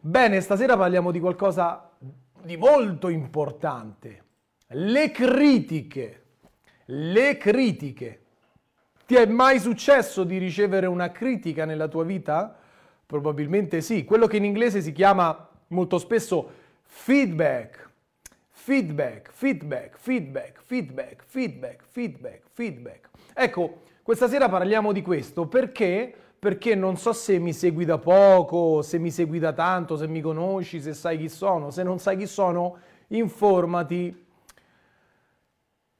[0.00, 1.90] Bene, stasera parliamo di qualcosa
[2.42, 4.22] di molto importante.
[4.68, 6.22] Le critiche.
[6.84, 8.22] Le critiche.
[9.06, 12.56] Ti è mai successo di ricevere una critica nella tua vita?
[13.04, 14.04] Probabilmente sì.
[14.04, 16.48] Quello che in inglese si chiama molto spesso
[16.84, 17.90] feedback.
[18.50, 23.08] Feedback, feedback, feedback, feedback, feedback, feedback, feedback.
[23.34, 28.82] Ecco, questa sera parliamo di questo perché perché non so se mi segui da poco,
[28.82, 31.70] se mi segui da tanto, se mi conosci, se sai chi sono.
[31.70, 32.76] Se non sai chi sono,
[33.08, 34.26] informati.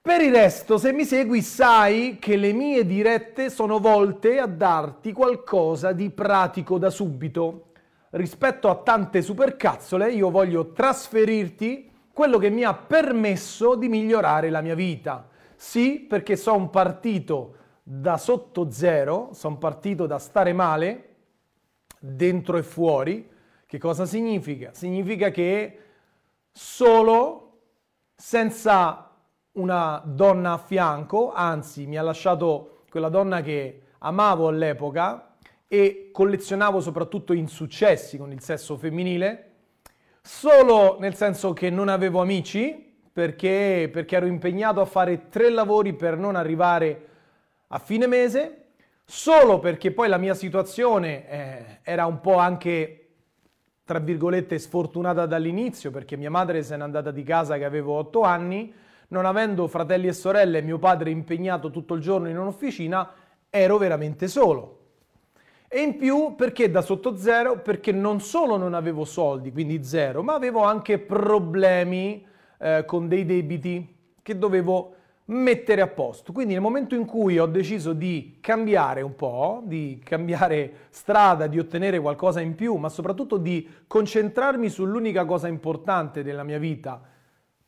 [0.01, 5.13] Per il resto, se mi segui, sai che le mie dirette sono volte a darti
[5.13, 7.65] qualcosa di pratico da subito.
[8.11, 14.61] Rispetto a tante supercazzole, io voglio trasferirti quello che mi ha permesso di migliorare la
[14.61, 15.29] mia vita.
[15.57, 17.55] Sì, perché sono partito
[17.91, 21.15] da sotto zero, sono partito da stare male,
[21.99, 23.27] dentro e fuori.
[23.65, 24.75] Che cosa significa?
[24.75, 25.79] Significa che
[26.53, 27.61] solo,
[28.15, 29.11] senza
[29.53, 36.81] una donna a fianco, anzi mi ha lasciato quella donna che amavo all'epoca e collezionavo
[36.81, 39.53] soprattutto insuccessi con il sesso femminile,
[40.21, 45.95] solo nel senso che non avevo amici, perché, perché ero impegnato a fare tre lavori
[45.95, 47.07] per non arrivare
[47.69, 48.65] a fine mese,
[49.05, 53.09] solo perché poi la mia situazione eh, era un po' anche,
[53.85, 58.23] tra virgolette, sfortunata dall'inizio, perché mia madre se n'è andata di casa che avevo otto
[58.23, 58.73] anni,
[59.09, 63.11] non avendo fratelli e sorelle e mio padre impegnato tutto il giorno in un'officina,
[63.51, 64.77] ero veramente solo.
[65.69, 67.61] E in più perché da sotto zero?
[67.61, 72.27] Perché non solo non avevo soldi, quindi zero, ma avevo anche problemi
[72.59, 74.95] eh, con dei debiti che dovevo
[75.29, 76.33] mettere a posto.
[76.33, 81.59] Quindi nel momento in cui ho deciso di cambiare un po', di cambiare strada, di
[81.59, 87.01] ottenere qualcosa in più, ma soprattutto di concentrarmi sull'unica cosa importante della mia vita,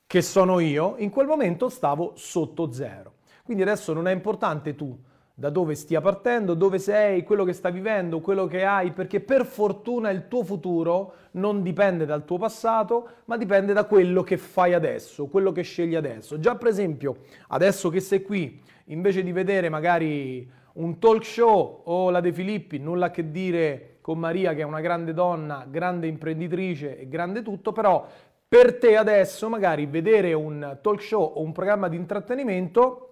[0.07, 3.15] che sono io, in quel momento stavo sotto zero.
[3.43, 4.99] Quindi adesso non è importante tu
[5.41, 9.47] da dove stia partendo, dove sei, quello che stai vivendo, quello che hai, perché per
[9.47, 14.75] fortuna il tuo futuro non dipende dal tuo passato, ma dipende da quello che fai
[14.75, 16.39] adesso, quello che scegli adesso.
[16.39, 22.11] Già per esempio, adesso che sei qui, invece di vedere magari un talk show o
[22.11, 26.07] la De Filippi, nulla a che dire con Maria che è una grande donna, grande
[26.07, 28.07] imprenditrice e grande tutto, però
[28.47, 33.07] per te adesso magari vedere un talk show o un programma di intrattenimento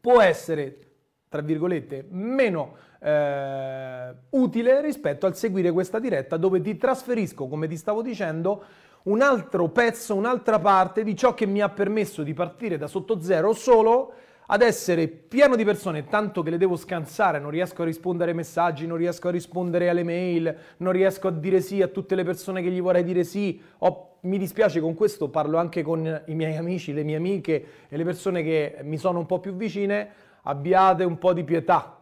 [0.00, 0.89] può essere
[1.30, 7.76] tra virgolette, meno eh, utile rispetto al seguire questa diretta dove ti trasferisco, come ti
[7.76, 8.64] stavo dicendo,
[9.04, 13.20] un altro pezzo, un'altra parte di ciò che mi ha permesso di partire da sotto
[13.20, 14.12] zero solo
[14.46, 18.36] ad essere pieno di persone, tanto che le devo scansare, non riesco a rispondere ai
[18.36, 22.24] messaggi, non riesco a rispondere alle mail, non riesco a dire sì a tutte le
[22.24, 23.62] persone che gli vorrei dire sì.
[23.78, 27.96] Ho, mi dispiace con questo, parlo anche con i miei amici, le mie amiche e
[27.96, 31.98] le persone che mi sono un po' più vicine abbiate un po' di pietà.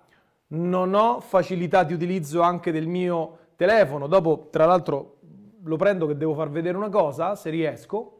[0.49, 4.07] Non ho facilità di utilizzo anche del mio telefono.
[4.07, 5.17] Dopo, tra l'altro,
[5.63, 8.15] lo prendo che devo far vedere una cosa, se riesco.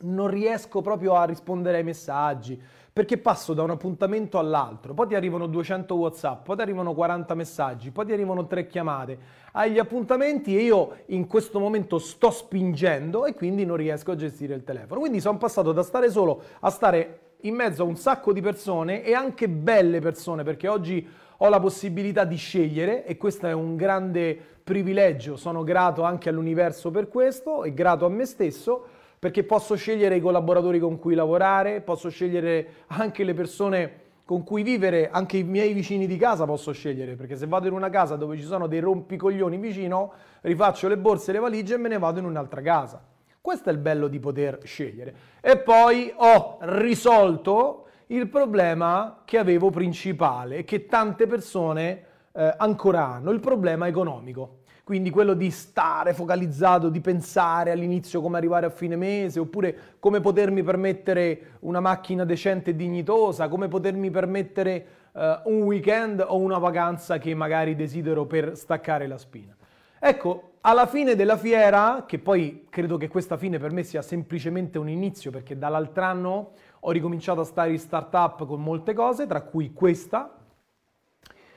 [0.00, 2.60] Non riesco proprio a rispondere ai messaggi
[2.98, 7.32] perché passo da un appuntamento all'altro, poi ti arrivano 200 WhatsApp, poi ti arrivano 40
[7.36, 9.18] messaggi, poi ti arrivano 3 chiamate.
[9.52, 14.16] Hai gli appuntamenti e io in questo momento sto spingendo e quindi non riesco a
[14.16, 14.98] gestire il telefono.
[14.98, 19.04] Quindi sono passato da stare solo a stare in mezzo a un sacco di persone
[19.04, 21.06] e anche belle persone, perché oggi
[21.36, 25.36] ho la possibilità di scegliere e questo è un grande privilegio.
[25.36, 28.86] Sono grato anche all'universo per questo e grato a me stesso
[29.18, 34.62] perché posso scegliere i collaboratori con cui lavorare, posso scegliere anche le persone con cui
[34.62, 38.14] vivere, anche i miei vicini di casa posso scegliere, perché se vado in una casa
[38.16, 40.12] dove ci sono dei rompicoglioni vicino,
[40.42, 43.02] rifaccio le borse e le valigie e me ne vado in un'altra casa.
[43.40, 45.14] Questo è il bello di poter scegliere.
[45.40, 53.30] E poi ho risolto il problema che avevo principale che tante persone eh, ancora hanno,
[53.30, 54.58] il problema economico.
[54.84, 60.20] Quindi quello di stare focalizzato, di pensare all'inizio come arrivare a fine mese, oppure come
[60.20, 66.56] potermi permettere una macchina decente e dignitosa, come potermi permettere eh, un weekend o una
[66.56, 69.54] vacanza che magari desidero per staccare la spina.
[69.98, 74.78] Ecco, alla fine della fiera, che poi credo che questa fine per me sia semplicemente
[74.78, 79.42] un inizio, perché dall'altro anno ho ricominciato a stare in startup con molte cose, tra
[79.42, 80.36] cui questa.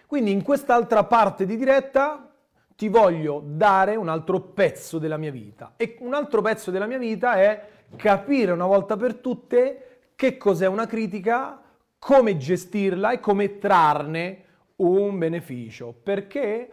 [0.06, 2.30] Quindi in quest'altra parte di diretta
[2.76, 5.74] ti voglio dare un altro pezzo della mia vita.
[5.78, 10.66] E un altro pezzo della mia vita è capire una volta per tutte che cos'è
[10.66, 11.62] una critica,
[11.98, 14.44] come gestirla e come trarne
[14.78, 15.94] un beneficio.
[16.02, 16.70] Perché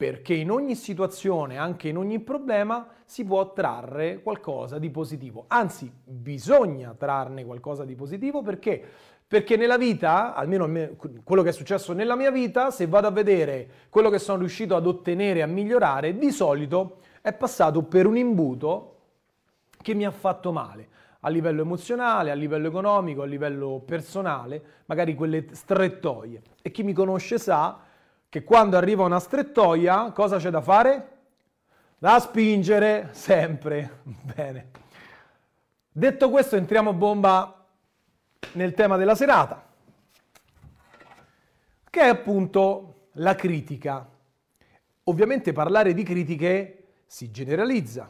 [0.00, 5.44] perché in ogni situazione, anche in ogni problema, si può trarre qualcosa di positivo.
[5.48, 8.82] Anzi, bisogna trarne qualcosa di positivo perché?
[9.28, 10.66] Perché nella vita, almeno
[11.22, 14.74] quello che è successo nella mia vita, se vado a vedere quello che sono riuscito
[14.74, 18.96] ad ottenere a migliorare, di solito è passato per un imbuto
[19.82, 20.88] che mi ha fatto male
[21.20, 26.40] a livello emozionale, a livello economico, a livello personale, magari quelle strettoie.
[26.62, 27.88] E chi mi conosce sa
[28.30, 31.18] che quando arriva una strettoia, cosa c'è da fare?
[31.98, 34.02] Da spingere sempre.
[34.34, 34.70] Bene.
[35.90, 37.66] Detto questo, entriamo bomba
[38.52, 39.66] nel tema della serata,
[41.90, 44.08] che è appunto la critica.
[45.04, 48.08] Ovviamente parlare di critiche si generalizza.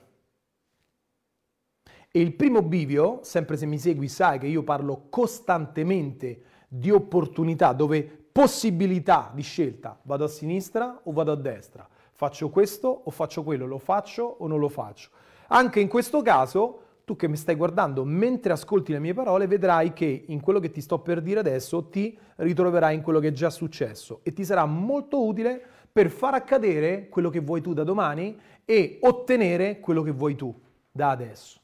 [2.11, 7.73] E il primo bivio, sempre se mi segui sai che io parlo costantemente di opportunità
[7.73, 13.43] dove possibilità di scelta, vado a sinistra o vado a destra, faccio questo o faccio
[13.43, 15.11] quello, lo faccio o non lo faccio.
[15.49, 19.93] Anche in questo caso, tu che mi stai guardando mentre ascolti le mie parole, vedrai
[19.93, 23.33] che in quello che ti sto per dire adesso ti ritroverai in quello che è
[23.33, 27.85] già successo e ti sarà molto utile per far accadere quello che vuoi tu da
[27.85, 30.59] domani e ottenere quello che vuoi tu
[30.91, 31.61] da adesso.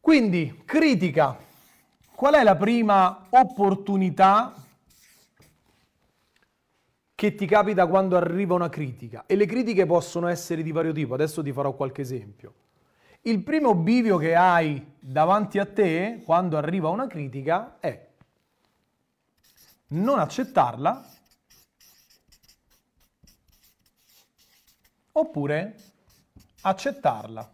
[0.00, 1.38] Quindi, critica.
[2.16, 4.54] Qual è la prima opportunità
[7.14, 11.14] che ti capita quando arriva una critica e le critiche possono essere di vario tipo,
[11.14, 12.54] adesso ti farò qualche esempio.
[13.22, 18.08] Il primo bivio che hai davanti a te quando arriva una critica è
[19.88, 21.10] non accettarla
[25.12, 25.76] oppure
[26.62, 27.52] accettarla.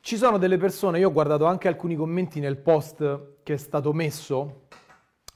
[0.00, 3.92] Ci sono delle persone, io ho guardato anche alcuni commenti nel post che è stato
[3.92, 4.67] messo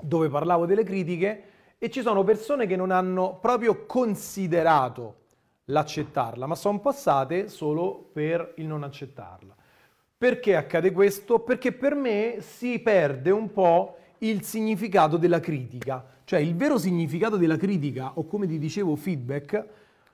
[0.03, 1.45] dove parlavo delle critiche
[1.79, 5.17] e ci sono persone che non hanno proprio considerato
[5.67, 9.55] l'accettarla, ma sono passate solo per il non accettarla.
[10.17, 11.41] Perché accade questo?
[11.41, 17.37] Perché per me si perde un po' il significato della critica, cioè il vero significato
[17.37, 19.67] della critica o come ti dicevo feedback.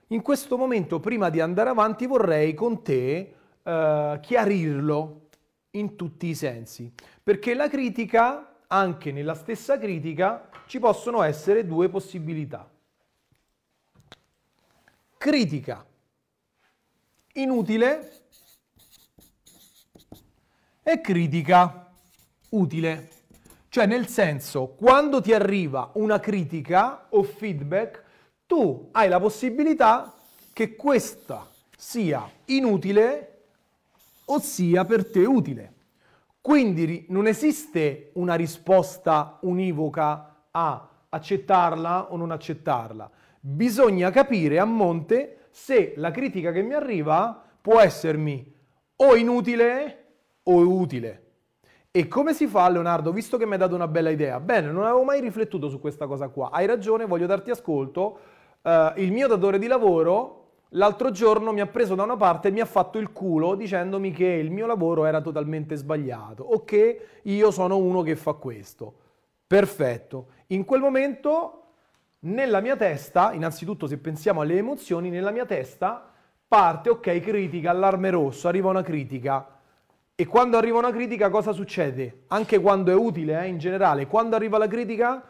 [0.09, 5.27] In questo momento, prima di andare avanti, vorrei con te eh, chiarirlo
[5.73, 6.91] in tutti i sensi,
[7.23, 12.69] perché la critica anche nella stessa critica ci possono essere due possibilità.
[15.17, 15.85] Critica
[17.33, 18.13] inutile
[20.83, 21.91] e critica
[22.51, 23.11] utile.
[23.69, 28.03] Cioè nel senso, quando ti arriva una critica o feedback,
[28.47, 30.15] tu hai la possibilità
[30.53, 33.45] che questa sia inutile
[34.25, 35.75] o sia per te utile.
[36.41, 43.11] Quindi non esiste una risposta univoca a accettarla o non accettarla.
[43.41, 48.55] Bisogna capire a monte se la critica che mi arriva può essermi
[48.97, 50.05] o inutile
[50.45, 51.25] o utile.
[51.91, 54.39] E come si fa, Leonardo, visto che mi hai dato una bella idea?
[54.41, 56.51] Bene, non avevo mai riflettuto su questa cosa qua.
[56.51, 58.19] Hai ragione, voglio darti ascolto.
[58.63, 60.38] Uh, il mio datore di lavoro
[60.71, 64.13] l'altro giorno mi ha preso da una parte e mi ha fatto il culo dicendomi
[64.13, 68.95] che il mio lavoro era totalmente sbagliato o che io sono uno che fa questo.
[69.47, 70.27] Perfetto.
[70.49, 71.63] In quel momento,
[72.21, 76.13] nella mia testa, innanzitutto se pensiamo alle emozioni, nella mia testa
[76.47, 79.57] parte, ok, critica, allarme rosso, arriva una critica.
[80.15, 82.25] E quando arriva una critica cosa succede?
[82.29, 85.23] Anche quando è utile, eh, in generale, quando arriva la critica,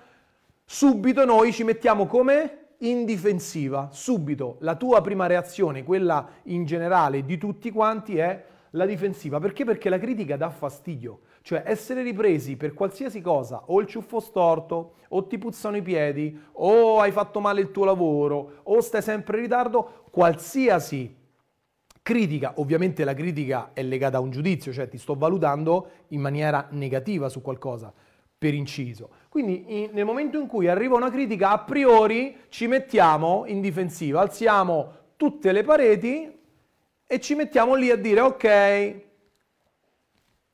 [0.65, 7.25] subito noi ci mettiamo come in difensiva, subito la tua prima reazione, quella in generale
[7.25, 9.41] di tutti quanti, è la difensiva.
[9.41, 9.65] Perché?
[9.65, 11.21] Perché la critica dà fastidio.
[11.43, 16.39] Cioè essere ripresi per qualsiasi cosa, o il ciuffo storto, o ti puzzano i piedi,
[16.53, 21.17] o hai fatto male il tuo lavoro, o stai sempre in ritardo, qualsiasi
[22.03, 26.67] critica, ovviamente la critica è legata a un giudizio, cioè ti sto valutando in maniera
[26.71, 27.93] negativa su qualcosa
[28.39, 29.11] per inciso.
[29.29, 34.21] Quindi in, nel momento in cui arriva una critica, a priori ci mettiamo in difensiva,
[34.21, 36.33] alziamo tutte le pareti
[37.05, 39.07] e ci mettiamo lì a dire ok,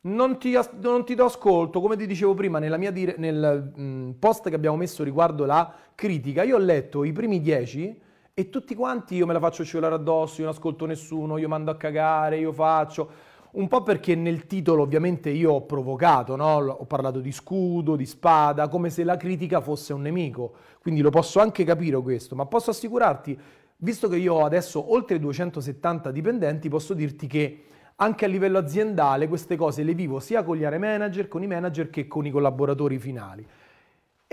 [0.03, 2.59] non ti, non ti do ascolto, come ti dicevo prima
[2.91, 7.41] dire, nel mh, post che abbiamo messo riguardo la critica, io ho letto i primi
[7.41, 8.01] dieci
[8.33, 11.71] e tutti quanti io me la faccio scivolare addosso, io non ascolto nessuno, io mando
[11.71, 16.57] a cagare, io faccio un po' perché nel titolo ovviamente io ho provocato, no?
[16.57, 21.11] ho parlato di scudo, di spada, come se la critica fosse un nemico, quindi lo
[21.11, 23.39] posso anche capire questo, ma posso assicurarti,
[23.79, 27.65] visto che io ho adesso oltre 270 dipendenti, posso dirti che
[27.97, 31.47] anche a livello aziendale queste cose le vivo sia con gli area manager, con i
[31.47, 33.47] manager che con i collaboratori finali.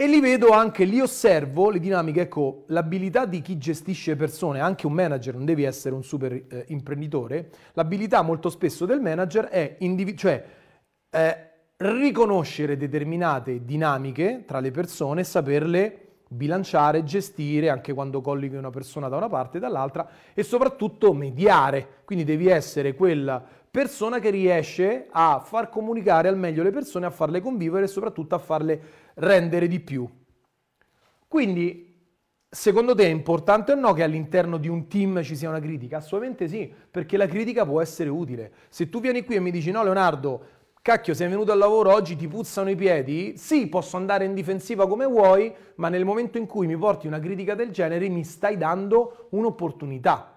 [0.02, 4.88] E li vedo anche, li osservo, le dinamiche, ecco, l'abilità di chi gestisce persone, anche
[4.88, 9.76] un manager, non devi essere un super eh, imprenditore, l'abilità molto spesso del manager è
[9.82, 10.44] individu- cioè,
[11.08, 19.08] eh, riconoscere determinate dinamiche tra le persone saperle bilanciare, gestire anche quando colleghi una persona
[19.08, 22.02] da una parte e dall'altra e soprattutto mediare.
[22.06, 27.10] Quindi devi essere quella persona che riesce a far comunicare al meglio le persone, a
[27.10, 28.82] farle convivere e soprattutto a farle
[29.16, 30.08] rendere di più.
[31.28, 31.96] Quindi,
[32.50, 35.98] secondo te è importante o no che all'interno di un team ci sia una critica?
[35.98, 38.52] Assolutamente sì, perché la critica può essere utile.
[38.70, 40.46] Se tu vieni qui e mi dici no Leonardo,
[40.82, 44.88] cacchio sei venuto al lavoro oggi, ti puzzano i piedi, sì posso andare in difensiva
[44.88, 48.58] come vuoi, ma nel momento in cui mi porti una critica del genere mi stai
[48.58, 50.32] dando un'opportunità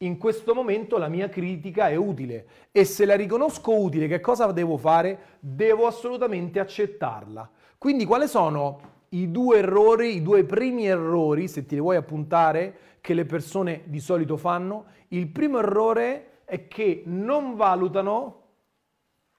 [0.00, 4.52] in questo momento la mia critica è utile e se la riconosco utile, che cosa
[4.52, 5.38] devo fare?
[5.40, 7.50] Devo assolutamente accettarla.
[7.78, 8.80] Quindi quali sono
[9.10, 13.82] i due errori, i due primi errori, se ti li vuoi appuntare, che le persone
[13.84, 14.86] di solito fanno?
[15.08, 18.42] Il primo errore è che non valutano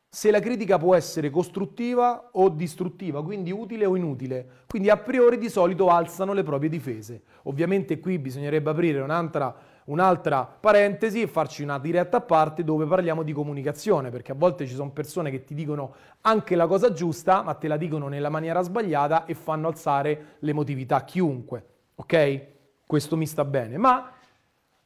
[0.09, 4.63] se la critica può essere costruttiva o distruttiva, quindi utile o inutile.
[4.67, 7.23] Quindi a priori di solito alzano le proprie difese.
[7.43, 9.53] Ovviamente qui bisognerebbe aprire un'altra
[9.87, 14.65] un'altra parentesi e farci una diretta a parte dove parliamo di comunicazione, perché a volte
[14.65, 18.29] ci sono persone che ti dicono anche la cosa giusta, ma te la dicono nella
[18.29, 21.65] maniera sbagliata e fanno alzare l'emotività a chiunque.
[21.95, 22.41] Ok?
[22.85, 24.13] Questo mi sta bene, ma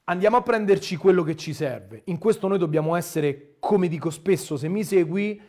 [0.05, 2.01] andiamo a prenderci quello che ci serve.
[2.05, 5.41] In questo noi dobbiamo essere, come dico spesso, se mi segui,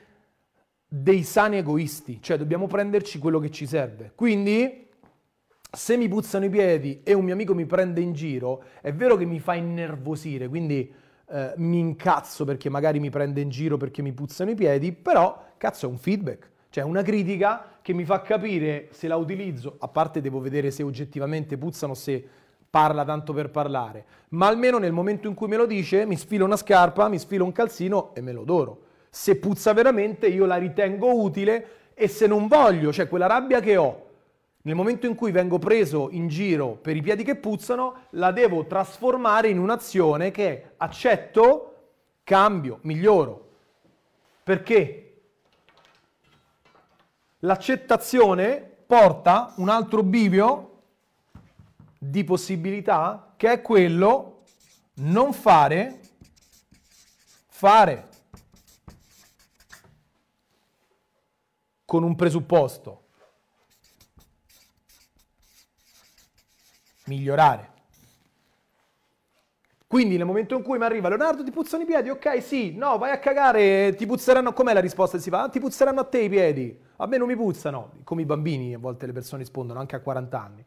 [0.87, 4.12] dei sani egoisti, cioè dobbiamo prenderci quello che ci serve.
[4.14, 4.88] Quindi
[5.74, 9.16] se mi puzzano i piedi e un mio amico mi prende in giro, è vero
[9.16, 10.92] che mi fa innervosire, quindi
[11.30, 15.42] eh, mi incazzo perché magari mi prende in giro perché mi puzzano i piedi, però
[15.56, 19.88] cazzo è un feedback, cioè una critica che mi fa capire se la utilizzo, a
[19.88, 22.22] parte devo vedere se oggettivamente puzzano, se
[22.68, 26.44] parla tanto per parlare, ma almeno nel momento in cui me lo dice mi sfilo
[26.44, 28.82] una scarpa, mi sfilo un calzino e me lo doro.
[29.08, 33.76] Se puzza veramente io la ritengo utile e se non voglio, cioè quella rabbia che
[33.76, 34.01] ho,
[34.62, 38.64] nel momento in cui vengo preso in giro per i piedi che puzzano, la devo
[38.66, 41.90] trasformare in un'azione che accetto,
[42.23, 43.50] cambio, miglioro.
[44.45, 45.23] Perché?
[47.40, 50.69] L'accettazione porta un altro bivio
[51.99, 54.42] di possibilità che è quello
[54.95, 56.00] non fare,
[57.49, 58.09] fare
[61.85, 63.01] con un presupposto.
[67.06, 67.71] Migliorare.
[69.92, 72.97] Quindi nel momento in cui mi arriva Leonardo ti puzzano i piedi, ok sì, no
[72.97, 75.42] vai a cagare, ti puzzeranno, com'è la risposta che si fa?
[75.42, 78.73] Ah, ti puzzeranno a te i piedi, a me non mi puzzano, come i bambini
[78.73, 80.64] a volte le persone rispondono anche a 40 anni.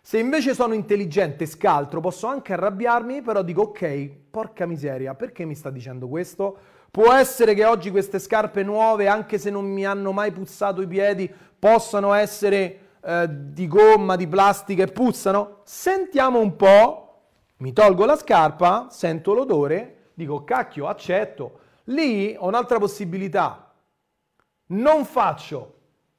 [0.00, 5.56] Se invece sono intelligente, scaltro, posso anche arrabbiarmi, però dico ok, porca miseria, perché mi
[5.56, 6.56] sta dicendo questo?
[6.88, 10.86] Può essere che oggi queste scarpe nuove, anche se non mi hanno mai puzzato i
[10.86, 11.28] piedi,
[11.58, 15.60] possano essere eh, di gomma, di plastica e puzzano?
[15.64, 17.20] Sentiamo un po',
[17.58, 21.60] mi tolgo la scarpa, sento l'odore, dico cacchio, accetto.
[21.84, 23.72] Lì ho un'altra possibilità.
[24.66, 25.74] Non faccio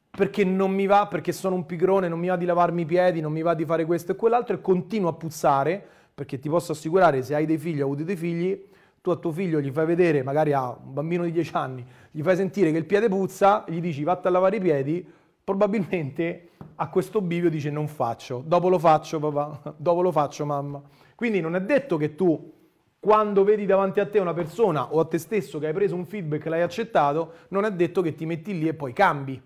[0.10, 3.22] perché non mi va, perché sono un pigrone, non mi va di lavarmi i piedi,
[3.22, 6.72] non mi va di fare questo e quell'altro e continuo a puzzare, perché ti posso
[6.72, 8.68] assicurare, se hai dei figli o avuto dei figli,
[9.02, 12.22] tu a tuo figlio gli fai vedere, magari a un bambino di 10 anni, gli
[12.22, 15.08] fai sentire che il piede puzza, gli dici vatta a lavare i piedi,
[15.50, 20.79] probabilmente a questo bivio dice non faccio, dopo lo faccio papà, dopo lo faccio mamma.
[21.15, 22.53] Quindi non è detto che tu
[23.00, 26.06] quando vedi davanti a te una persona o a te stesso che hai preso un
[26.06, 29.41] feedback e l'hai accettato, non è detto che ti metti lì e poi cambi.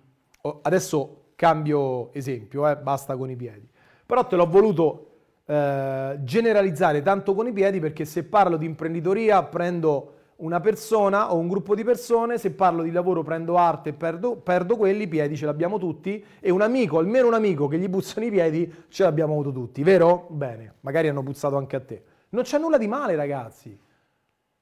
[0.62, 3.66] Adesso cambio esempio, eh, basta con i piedi.
[4.06, 5.08] Però te l'ho voluto
[5.46, 11.38] eh, generalizzare tanto con i piedi perché se parlo di imprenditoria prendo una persona o
[11.38, 15.08] un gruppo di persone, se parlo di lavoro prendo arte e perdo, perdo quelli, i
[15.08, 18.74] piedi ce l'abbiamo tutti e un amico, almeno un amico che gli puzzano i piedi,
[18.90, 20.28] ce l'abbiamo avuto tutti, vero?
[20.30, 22.04] Bene, magari hanno puzzato anche a te.
[22.30, 23.78] Non c'è nulla di male ragazzi,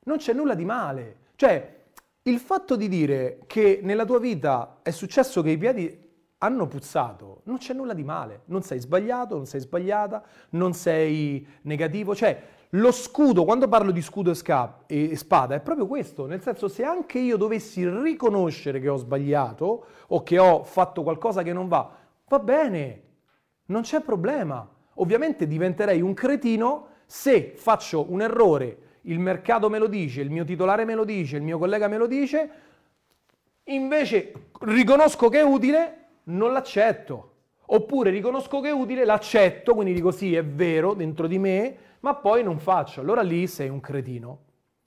[0.04, 1.16] non c'è nulla di male.
[1.36, 1.80] Cioè,
[2.24, 6.10] il fatto di dire che nella tua vita è successo che i piedi
[6.44, 11.48] hanno puzzato, non c'è nulla di male, non sei sbagliato, non sei sbagliata, non sei
[11.64, 12.42] negativo, cioè
[12.76, 16.70] lo scudo, quando parlo di scudo e, sca- e spada, è proprio questo, nel senso
[16.70, 21.68] se anche io dovessi riconoscere che ho sbagliato o che ho fatto qualcosa che non
[21.68, 21.92] va,
[22.28, 23.02] va bene,
[23.66, 24.68] non c'è problema.
[24.96, 30.46] Ovviamente diventerei un cretino se faccio un errore, il mercato me lo dice, il mio
[30.46, 32.50] titolare me lo dice, il mio collega me lo dice,
[33.66, 37.31] invece riconosco che è utile, non l'accetto.
[37.74, 42.16] Oppure riconosco che è utile, l'accetto, quindi dico sì, è vero dentro di me, ma
[42.16, 43.00] poi non faccio.
[43.00, 44.40] Allora lì sei un cretino.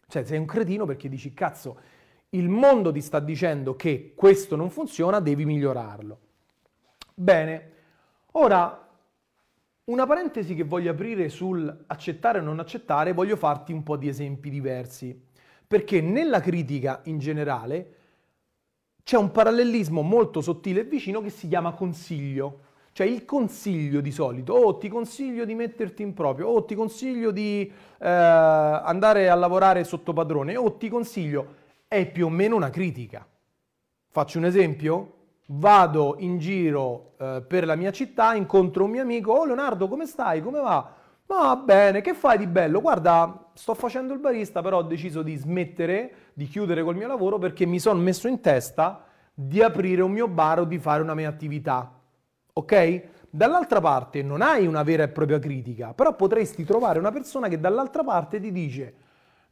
[0.06, 1.78] Cioè sei un cretino perché dici, cazzo,
[2.30, 6.18] il mondo ti sta dicendo che questo non funziona, devi migliorarlo.
[7.14, 7.72] Bene,
[8.32, 8.86] ora
[9.84, 14.08] una parentesi che voglio aprire sul accettare o non accettare, voglio farti un po' di
[14.08, 15.18] esempi diversi,
[15.66, 17.94] perché nella critica in generale
[19.02, 22.72] c'è un parallelismo molto sottile e vicino che si chiama consiglio.
[22.94, 26.64] Cioè il consiglio di solito, o oh, ti consiglio di metterti in proprio, o oh,
[26.64, 32.26] ti consiglio di eh, andare a lavorare sotto padrone, o oh, ti consiglio è più
[32.26, 33.26] o meno una critica.
[34.10, 35.12] Faccio un esempio?
[35.46, 40.06] Vado in giro eh, per la mia città, incontro un mio amico, oh Leonardo come
[40.06, 40.40] stai?
[40.40, 40.94] Come va?
[41.26, 42.80] Va bene, che fai di bello?
[42.80, 47.38] Guarda, sto facendo il barista, però ho deciso di smettere, di chiudere col mio lavoro
[47.38, 51.14] perché mi sono messo in testa di aprire un mio bar o di fare una
[51.14, 51.90] mia attività.
[52.56, 53.02] Ok?
[53.30, 57.58] Dall'altra parte non hai una vera e propria critica, però potresti trovare una persona che
[57.58, 58.94] dall'altra parte ti dice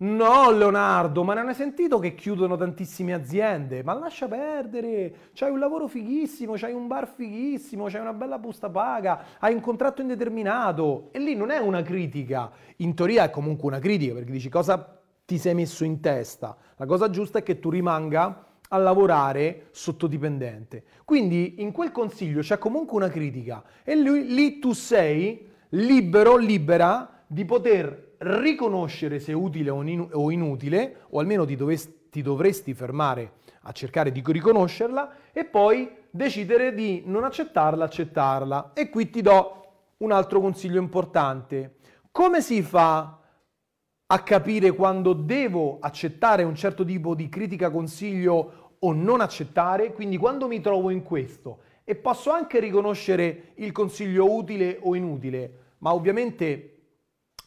[0.02, 3.82] No, Leonardo, ma non hai sentito che chiudono tantissime aziende?
[3.82, 8.70] Ma lascia perdere, c'hai un lavoro fighissimo, c'hai un bar fighissimo, c'hai una bella busta
[8.70, 11.08] paga, hai un contratto indeterminato.
[11.10, 15.00] E lì non è una critica, in teoria è comunque una critica, perché dici cosa
[15.24, 16.56] ti sei messo in testa.
[16.76, 20.82] La cosa giusta è che tu rimanga a lavorare sottodipendente.
[21.04, 27.22] Quindi in quel consiglio c'è comunque una critica e lui, lì tu sei libero, libera
[27.26, 33.72] di poter riconoscere se utile o inutile, o almeno ti, dovesti, ti dovresti fermare a
[33.72, 38.72] cercare di riconoscerla e poi decidere di non accettarla, accettarla.
[38.74, 39.66] E qui ti do
[39.98, 41.76] un altro consiglio importante.
[42.10, 43.18] Come si fa
[44.12, 49.92] a capire quando devo accettare un certo tipo di critica, consiglio o non accettare?
[49.92, 55.58] Quindi quando mi trovo in questo e posso anche riconoscere il consiglio utile o inutile,
[55.78, 56.68] ma ovviamente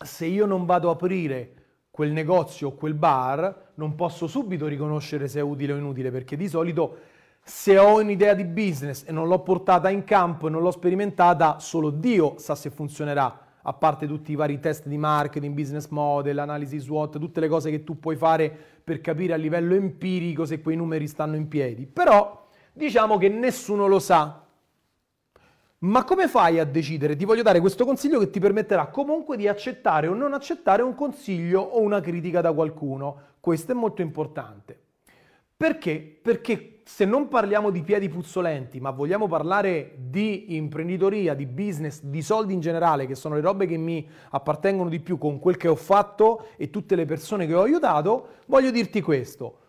[0.03, 1.53] se io non vado a aprire
[1.89, 6.35] quel negozio o quel bar, non posso subito riconoscere se è utile o inutile, perché
[6.35, 6.97] di solito
[7.41, 11.59] se ho un'idea di business e non l'ho portata in campo e non l'ho sperimentata,
[11.59, 16.37] solo Dio sa se funzionerà, a parte tutti i vari test di marketing, business model,
[16.37, 18.51] analisi SWOT, tutte le cose che tu puoi fare
[18.83, 21.87] per capire a livello empirico se quei numeri stanno in piedi.
[21.87, 24.43] Però diciamo che nessuno lo sa,
[25.79, 27.15] ma come fai a decidere?
[27.15, 30.93] Ti voglio dare questo consiglio che ti permetterà comunque di accettare o non accettare un
[30.93, 33.17] consiglio o una critica da qualcuno.
[33.39, 34.84] Questo è molto importante.
[35.65, 36.19] Perché?
[36.21, 42.21] Perché se non parliamo di piedi puzzolenti, ma vogliamo parlare di imprenditoria, di business, di
[42.21, 45.67] soldi in generale, che sono le robe che mi appartengono di più con quel che
[45.67, 49.61] ho fatto e tutte le persone che ho aiutato, voglio dirti questo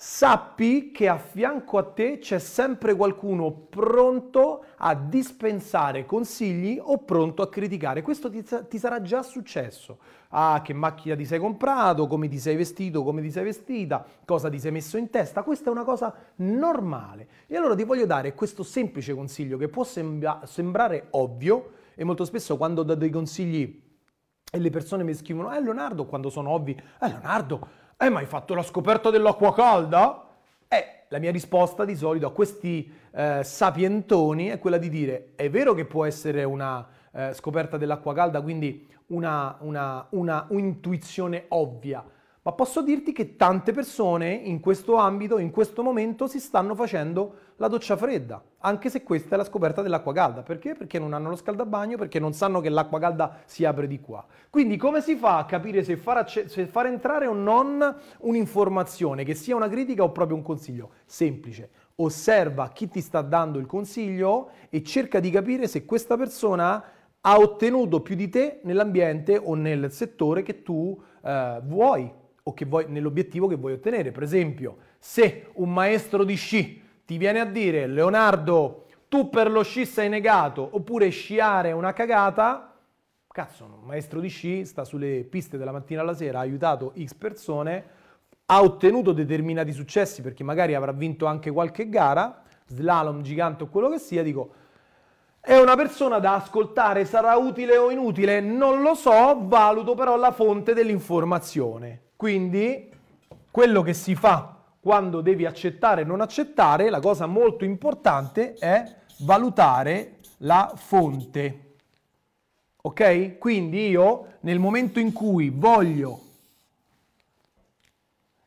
[0.00, 7.42] sappi che a fianco a te c'è sempre qualcuno pronto a dispensare consigli o pronto
[7.42, 8.02] a criticare.
[8.02, 9.98] Questo ti, ti, sarà già successo.
[10.28, 14.48] Ah, che macchina ti sei comprato, come ti sei vestito, come ti sei vestita, cosa
[14.48, 15.42] ti sei messo in testa.
[15.42, 17.28] Questa è una cosa normale.
[17.48, 22.24] E allora ti voglio dare questo semplice consiglio che può sembra- sembrare ovvio e molto
[22.24, 23.86] spesso quando do dei consigli
[24.50, 27.68] e le persone mi scrivono, eh Leonardo, quando sono ovvi, eh Leonardo,
[28.00, 30.24] eh, hai fatto la scoperta dell'acqua calda?
[30.68, 35.50] Eh, la mia risposta di solito a questi eh, sapientoni è quella di dire, è
[35.50, 42.04] vero che può essere una eh, scoperta dell'acqua calda, quindi una, una, una un'intuizione ovvia,
[42.48, 47.34] ma posso dirti che tante persone in questo ambito, in questo momento, si stanno facendo
[47.56, 50.42] la doccia fredda, anche se questa è la scoperta dell'acqua calda.
[50.42, 50.74] Perché?
[50.74, 54.24] Perché non hanno lo scaldabagno, perché non sanno che l'acqua calda si apre di qua.
[54.48, 59.24] Quindi come si fa a capire se far, acce- se far entrare o non un'informazione,
[59.24, 60.92] che sia una critica o proprio un consiglio?
[61.04, 61.68] Semplice.
[61.96, 66.82] Osserva chi ti sta dando il consiglio e cerca di capire se questa persona
[67.20, 72.10] ha ottenuto più di te nell'ambiente o nel settore che tu eh, vuoi
[72.48, 74.10] o che vuoi, nell'obiettivo che vuoi ottenere.
[74.10, 79.62] Per esempio, se un maestro di sci ti viene a dire Leonardo, tu per lo
[79.62, 82.74] sci sei negato, oppure sciare è una cagata,
[83.30, 87.14] cazzo, un maestro di sci sta sulle piste dalla mattina alla sera, ha aiutato X
[87.14, 87.84] persone,
[88.46, 93.90] ha ottenuto determinati successi perché magari avrà vinto anche qualche gara, slalom gigante o quello
[93.90, 94.52] che sia, dico,
[95.40, 98.40] è una persona da ascoltare, sarà utile o inutile?
[98.40, 102.07] Non lo so, valuto però la fonte dell'informazione.
[102.18, 102.90] Quindi
[103.48, 108.96] quello che si fa quando devi accettare e non accettare, la cosa molto importante è
[109.18, 111.74] valutare la fonte.
[112.82, 113.38] Ok?
[113.38, 116.22] Quindi io nel momento in cui voglio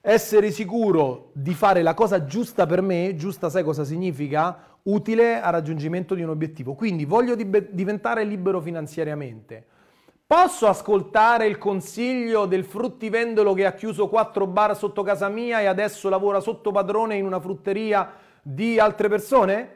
[0.01, 4.79] essere sicuro di fare la cosa giusta per me, giusta sai cosa significa?
[4.84, 6.73] Utile al raggiungimento di un obiettivo.
[6.73, 9.65] Quindi voglio dib- diventare libero finanziariamente.
[10.32, 15.65] Posso ascoltare il consiglio del fruttivendolo che ha chiuso quattro bar sotto casa mia e
[15.65, 19.76] adesso lavora sotto padrone in una frutteria di altre persone?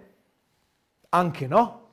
[1.09, 1.87] Anche no.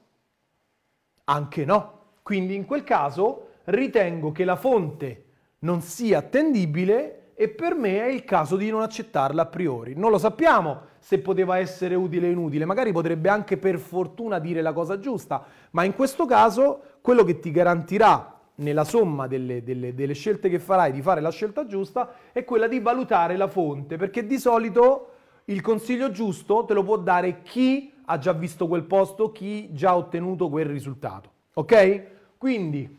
[1.25, 1.99] Anche no.
[2.23, 5.25] Quindi in quel caso ritengo che la fonte
[5.59, 9.95] non sia attendibile e per me è il caso di non accettarla a priori.
[9.97, 14.63] Non lo sappiamo se poteva essere utile o inutile, magari potrebbe anche per fortuna dire
[14.63, 18.32] la cosa giusta, ma in questo caso quello che ti garantirà
[18.63, 22.69] nella somma delle, delle, delle scelte che farai di fare la scelta giusta è quella
[22.69, 25.09] di valutare la fonte, perché di solito
[25.47, 29.91] il consiglio giusto te lo può dare chi ha già visto quel posto, chi già
[29.91, 31.31] ha ottenuto quel risultato.
[31.55, 32.03] Ok?
[32.39, 32.99] Quindi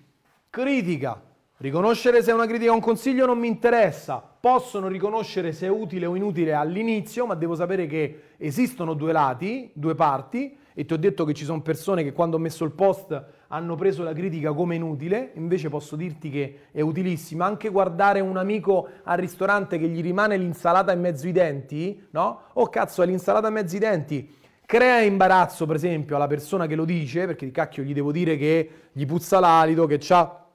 [0.49, 1.19] critica
[1.63, 4.21] Riconoscere se è una critica o un consiglio non mi interessa.
[4.38, 9.71] Possono riconoscere se è utile o inutile all'inizio, ma devo sapere che esistono due lati,
[9.71, 12.71] due parti, e ti ho detto che ci sono persone che quando ho messo il
[12.71, 17.45] post hanno preso la critica come inutile, invece posso dirti che è utilissima.
[17.45, 22.39] Anche guardare un amico al ristorante che gli rimane l'insalata in mezzo ai denti, no?
[22.53, 24.35] Oh cazzo, è l'insalata in mezzo ai denti.
[24.65, 28.69] Crea imbarazzo, per esempio, alla persona che lo dice, perché cacchio gli devo dire che
[28.91, 30.47] gli puzza l'alito, che c'ha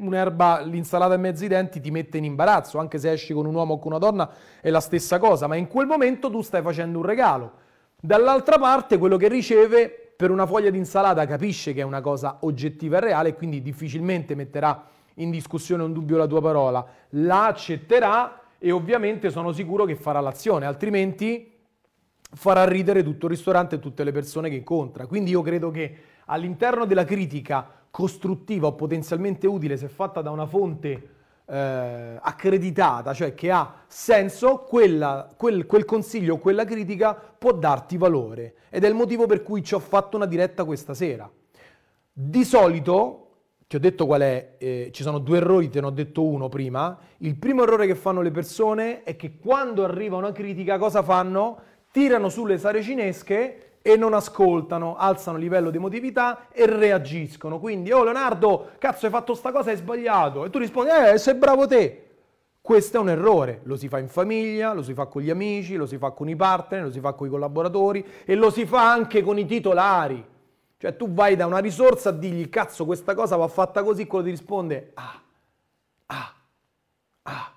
[0.00, 3.54] un'erba, l'insalata in mezzo ai denti ti mette in imbarazzo, anche se esci con un
[3.54, 4.28] uomo o con una donna
[4.60, 7.52] è la stessa cosa, ma in quel momento tu stai facendo un regalo.
[8.00, 12.38] Dall'altra parte quello che riceve per una foglia di insalata capisce che è una cosa
[12.40, 17.46] oggettiva e reale e quindi difficilmente metterà in discussione un dubbio la tua parola, la
[17.46, 21.52] accetterà e ovviamente sono sicuro che farà l'azione, altrimenti
[22.32, 25.06] farà ridere tutto il ristorante e tutte le persone che incontra.
[25.06, 30.46] Quindi io credo che all'interno della critica costruttiva o potenzialmente utile se fatta da una
[30.46, 31.15] fonte
[31.46, 37.96] eh, accreditata, cioè che ha senso, quella, quel, quel consiglio o quella critica può darti
[37.96, 38.54] valore.
[38.68, 41.30] Ed è il motivo per cui ci ho fatto una diretta questa sera.
[42.12, 43.22] Di solito,
[43.66, 46.48] ti ho detto qual è, eh, ci sono due errori, te ne ho detto uno
[46.48, 46.98] prima.
[47.18, 51.58] Il primo errore che fanno le persone è che quando arriva una critica cosa fanno?
[51.90, 57.60] Tirano sulle saracinesche e non ascoltano, alzano il livello di emotività e reagiscono.
[57.60, 60.44] Quindi, oh Leonardo, cazzo hai fatto sta cosa, hai sbagliato.
[60.44, 62.02] E tu rispondi, eh, sei bravo te.
[62.60, 65.76] Questo è un errore, lo si fa in famiglia, lo si fa con gli amici,
[65.76, 68.66] lo si fa con i partner, lo si fa con i collaboratori e lo si
[68.66, 70.26] fa anche con i titolari.
[70.76, 74.24] Cioè tu vai da una risorsa a dirgli cazzo questa cosa va fatta così, quello
[74.24, 75.22] ti risponde ah,
[76.06, 76.34] ah,
[77.22, 77.52] ah.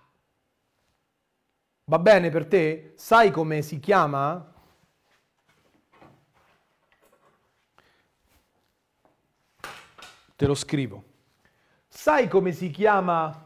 [1.86, 2.92] Va bene per te?
[2.96, 4.58] Sai come si chiama?
[10.40, 11.04] Te lo scrivo.
[11.86, 13.46] Sai come si chiama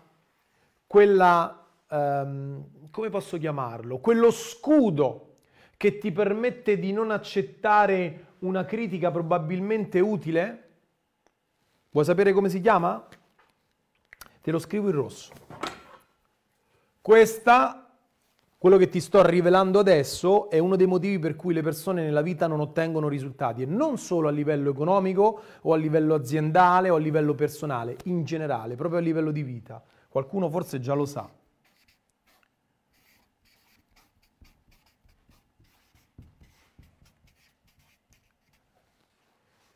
[0.86, 3.98] quella, um, come posso chiamarlo?
[3.98, 5.38] Quello scudo
[5.76, 10.70] che ti permette di non accettare una critica probabilmente utile?
[11.90, 13.08] Vuoi sapere come si chiama?
[14.40, 15.34] Te lo scrivo in rosso.
[17.02, 17.83] Questa
[18.64, 22.22] quello che ti sto rivelando adesso è uno dei motivi per cui le persone nella
[22.22, 26.96] vita non ottengono risultati e non solo a livello economico o a livello aziendale o
[26.96, 29.84] a livello personale, in generale, proprio a livello di vita.
[30.08, 31.30] Qualcuno forse già lo sa.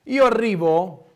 [0.03, 1.11] Io arrivo,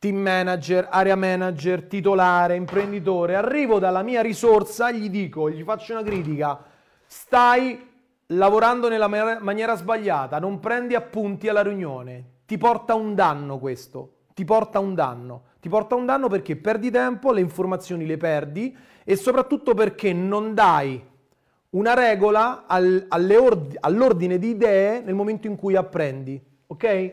[0.00, 6.02] team manager, area manager, titolare, imprenditore, arrivo dalla mia risorsa, gli dico, gli faccio una
[6.02, 6.67] critica,
[7.08, 7.84] stai
[8.26, 14.44] lavorando nella maniera sbagliata, non prendi appunti alla riunione, ti porta un danno questo, ti
[14.44, 15.42] porta un danno.
[15.60, 20.54] Ti porta un danno perché perdi tempo, le informazioni le perdi e soprattutto perché non
[20.54, 21.02] dai
[21.70, 26.40] una regola al, ord- all'ordine di idee nel momento in cui apprendi.
[26.68, 27.12] Ok?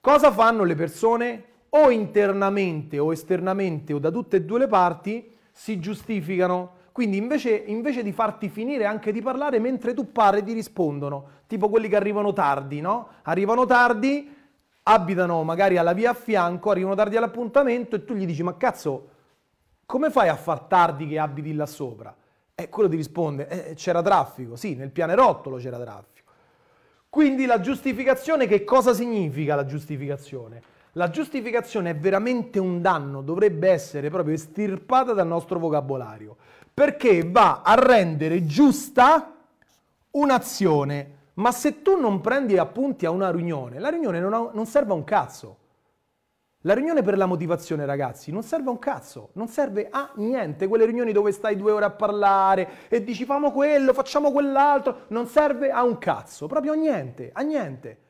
[0.00, 1.44] Cosa fanno le persone?
[1.68, 7.50] O internamente o esternamente o da tutte e due le parti si giustificano quindi invece,
[7.50, 11.96] invece, di farti finire anche di parlare, mentre tu parli ti rispondono, tipo quelli che
[11.96, 13.08] arrivano tardi, no?
[13.24, 14.34] Arrivano tardi,
[14.84, 19.08] abitano magari alla via a fianco, arrivano tardi all'appuntamento e tu gli dici ma cazzo,
[19.84, 22.16] come fai a far tardi che abiti là sopra?
[22.54, 26.30] E quello ti risponde, eh, c'era traffico, sì, nel pianerottolo c'era traffico.
[27.10, 30.62] Quindi la giustificazione, che cosa significa la giustificazione?
[30.92, 36.36] La giustificazione è veramente un danno, dovrebbe essere proprio estirpata dal nostro vocabolario
[36.76, 39.34] perché va a rendere giusta
[40.10, 41.14] un'azione.
[41.36, 44.92] Ma se tu non prendi appunti a una riunione, la riunione non, ha, non serve
[44.92, 45.56] a un cazzo.
[46.60, 50.68] La riunione per la motivazione, ragazzi, non serve a un cazzo, non serve a niente.
[50.68, 55.26] Quelle riunioni dove stai due ore a parlare e dici famo quello, facciamo quell'altro, non
[55.28, 58.00] serve a un cazzo, proprio a niente, a niente.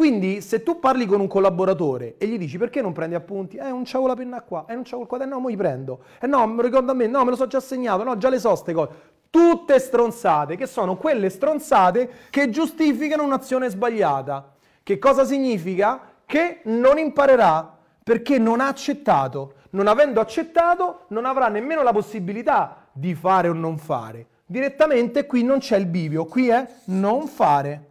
[0.00, 3.58] Quindi se tu parli con un collaboratore e gli dici perché non prendi appunti?
[3.58, 6.04] Eh, non c'avevo la penna qua, eh, non c'avevo il quaderno, no, mo li prendo.
[6.18, 8.30] Eh no, me lo ricordo a me, no, me lo so già segnato, no, già
[8.30, 8.92] le so ste cose.
[9.28, 14.54] Tutte stronzate, che sono quelle stronzate che giustificano un'azione sbagliata.
[14.82, 16.00] Che cosa significa?
[16.24, 19.52] Che non imparerà perché non ha accettato.
[19.72, 24.28] Non avendo accettato, non avrà nemmeno la possibilità di fare o non fare.
[24.46, 27.89] Direttamente qui non c'è il bivio, qui è non fare.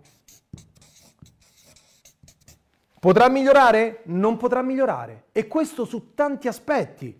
[2.99, 4.01] Potrà migliorare?
[4.05, 5.25] Non potrà migliorare.
[5.31, 7.17] E questo su tanti aspetti.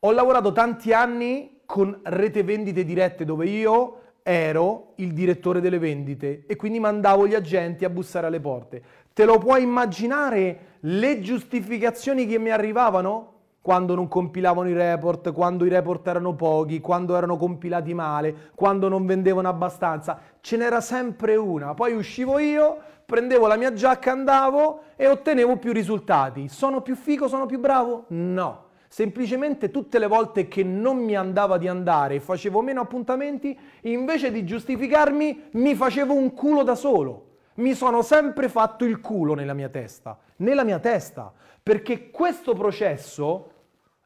[0.00, 6.44] Ho lavorato tanti anni con rete vendite dirette dove io ero il direttore delle vendite
[6.46, 8.82] e quindi mandavo gli agenti a bussare alle porte.
[9.14, 13.33] Te lo puoi immaginare le giustificazioni che mi arrivavano?
[13.64, 18.90] Quando non compilavano i report, quando i report erano pochi, quando erano compilati male, quando
[18.90, 20.20] non vendevano abbastanza.
[20.42, 21.72] Ce n'era sempre una.
[21.72, 26.46] Poi uscivo io, prendevo la mia giacca, andavo e ottenevo più risultati.
[26.48, 28.04] Sono più figo, sono più bravo?
[28.08, 28.64] No.
[28.86, 34.30] Semplicemente tutte le volte che non mi andava di andare e facevo meno appuntamenti, invece
[34.30, 37.28] di giustificarmi, mi facevo un culo da solo.
[37.54, 43.52] Mi sono sempre fatto il culo nella mia testa, nella mia testa, perché questo processo,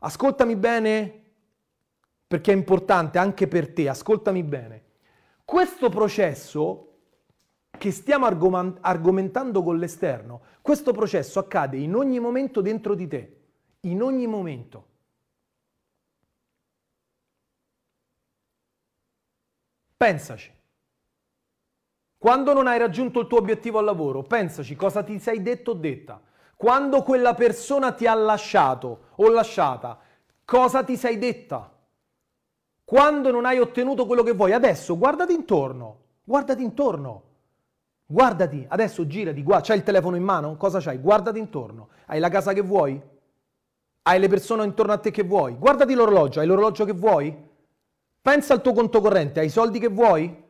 [0.01, 1.23] ascoltami bene,
[2.27, 4.85] perché è importante anche per te, ascoltami bene,
[5.45, 6.85] questo processo
[7.71, 13.41] che stiamo argomentando con l'esterno, questo processo accade in ogni momento dentro di te,
[13.81, 14.87] in ogni momento.
[19.97, 20.53] Pensaci.
[22.19, 25.75] Quando non hai raggiunto il tuo obiettivo al lavoro, pensaci cosa ti sei detto o
[25.75, 26.21] detta.
[26.59, 29.97] Quando quella persona ti ha lasciato o lasciata,
[30.45, 31.73] cosa ti sei detta?
[32.83, 37.23] Quando non hai ottenuto quello che vuoi, adesso guardati intorno, guardati intorno.
[38.05, 40.57] Guardati, adesso girati, guarda, c'hai il telefono in mano?
[40.57, 40.99] Cosa c'hai?
[40.99, 41.91] Guardati intorno.
[42.07, 43.01] Hai la casa che vuoi?
[44.03, 45.55] Hai le persone intorno a te che vuoi?
[45.55, 47.37] Guardati l'orologio, hai l'orologio che vuoi?
[48.21, 50.45] Pensa al tuo conto corrente, hai i soldi che vuoi?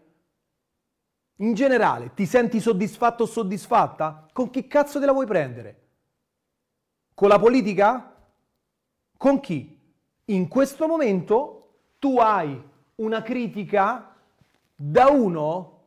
[1.40, 4.26] In generale, ti senti soddisfatto o soddisfatta?
[4.32, 5.87] Con chi cazzo te la vuoi prendere?
[7.18, 8.14] Con la politica?
[9.16, 9.76] Con chi?
[10.26, 12.62] In questo momento tu hai
[12.94, 14.14] una critica
[14.76, 15.80] da uno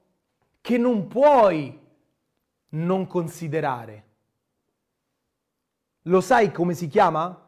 [0.59, 1.79] che non puoi
[2.71, 4.03] non considerare.
[6.01, 7.47] Lo sai come si chiama?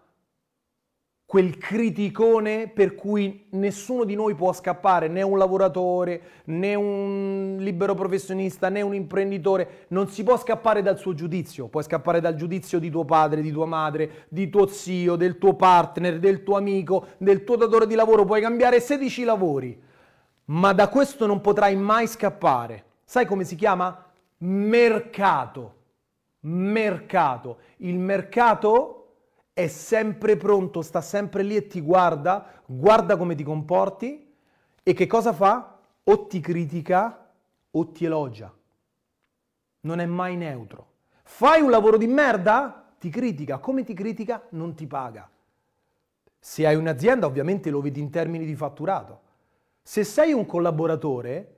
[1.34, 7.96] Quel criticone per cui nessuno di noi può scappare, né un lavoratore, né un libero
[7.96, 12.78] professionista, né un imprenditore, non si può scappare dal suo giudizio, puoi scappare dal giudizio
[12.78, 17.08] di tuo padre, di tua madre, di tuo zio, del tuo partner, del tuo amico,
[17.18, 19.82] del tuo datore di lavoro, puoi cambiare 16 lavori,
[20.46, 22.84] ma da questo non potrai mai scappare.
[23.06, 24.06] Sai come si chiama?
[24.38, 25.74] Mercato.
[26.42, 27.58] Mercato.
[27.78, 29.03] Il mercato
[29.54, 34.34] è sempre pronto, sta sempre lì e ti guarda, guarda come ti comporti
[34.82, 35.80] e che cosa fa?
[36.04, 37.32] O ti critica
[37.70, 38.52] o ti elogia.
[39.82, 40.88] Non è mai neutro.
[41.24, 42.94] Fai un lavoro di merda?
[42.98, 43.60] Ti critica.
[43.60, 44.48] Come ti critica?
[44.50, 45.30] Non ti paga.
[46.40, 49.22] Se hai un'azienda ovviamente lo vedi in termini di fatturato.
[49.82, 51.56] Se sei un collaboratore,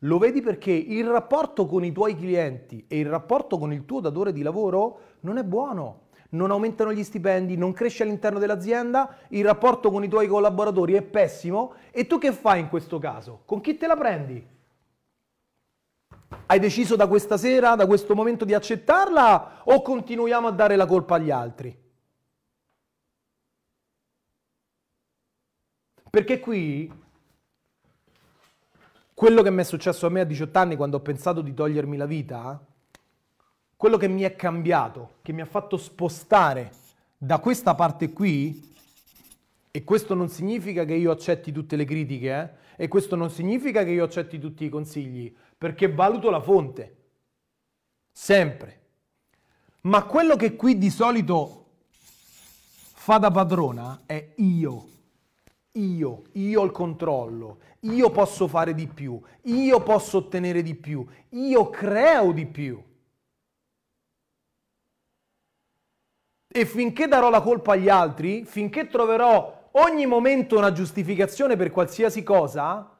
[0.00, 4.00] lo vedi perché il rapporto con i tuoi clienti e il rapporto con il tuo
[4.00, 6.05] datore di lavoro non è buono
[6.36, 11.02] non aumentano gli stipendi, non cresce all'interno dell'azienda, il rapporto con i tuoi collaboratori è
[11.02, 13.42] pessimo e tu che fai in questo caso?
[13.44, 14.46] Con chi te la prendi?
[16.46, 20.86] Hai deciso da questa sera, da questo momento di accettarla o continuiamo a dare la
[20.86, 21.84] colpa agli altri?
[26.08, 27.04] Perché qui
[29.12, 31.96] quello che mi è successo a me a 18 anni quando ho pensato di togliermi
[31.96, 32.62] la vita
[33.76, 36.72] quello che mi è cambiato, che mi ha fatto spostare
[37.16, 38.74] da questa parte qui,
[39.70, 42.32] e questo non significa che io accetti tutte le critiche,
[42.76, 42.82] eh?
[42.84, 46.96] e questo non significa che io accetti tutti i consigli, perché valuto la fonte,
[48.10, 48.80] sempre.
[49.82, 51.64] Ma quello che qui di solito
[52.94, 54.88] fa da padrona è io.
[55.72, 61.06] Io, io ho il controllo, io posso fare di più, io posso ottenere di più,
[61.28, 62.82] io creo di più.
[66.58, 72.22] E finché darò la colpa agli altri, finché troverò ogni momento una giustificazione per qualsiasi
[72.22, 72.96] cosa,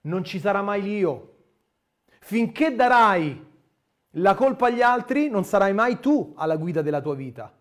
[0.00, 1.34] non ci sarà mai l'io.
[2.18, 3.40] Finché darai
[4.14, 7.52] la colpa agli altri, non sarai mai tu alla guida della tua vita.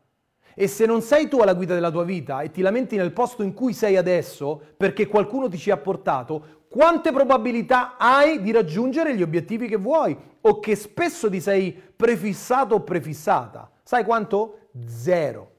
[0.55, 3.43] E se non sei tu alla guida della tua vita e ti lamenti nel posto
[3.43, 9.15] in cui sei adesso perché qualcuno ti ci ha portato, quante probabilità hai di raggiungere
[9.15, 13.69] gli obiettivi che vuoi o che spesso ti sei prefissato o prefissata?
[13.83, 14.60] Sai quanto?
[14.87, 15.49] Zero.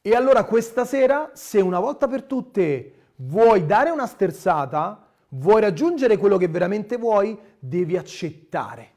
[0.00, 6.16] E allora questa sera, se una volta per tutte vuoi dare una sterzata, vuoi raggiungere
[6.16, 8.90] quello che veramente vuoi, devi accettare.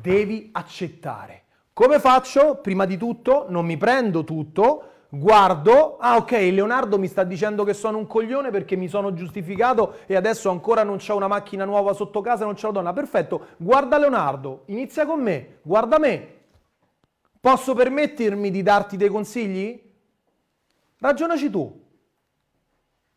[0.00, 1.44] Devi accettare.
[1.72, 2.56] Come faccio?
[2.56, 7.72] Prima di tutto non mi prendo tutto, guardo, ah ok, Leonardo mi sta dicendo che
[7.72, 11.92] sono un coglione perché mi sono giustificato e adesso ancora non c'ho una macchina nuova
[11.92, 12.92] sotto casa, non c'è la donna.
[12.92, 16.37] Perfetto, guarda Leonardo, inizia con me, guarda me.
[17.40, 19.80] Posso permettermi di darti dei consigli?
[20.98, 21.86] Ragionaci tu.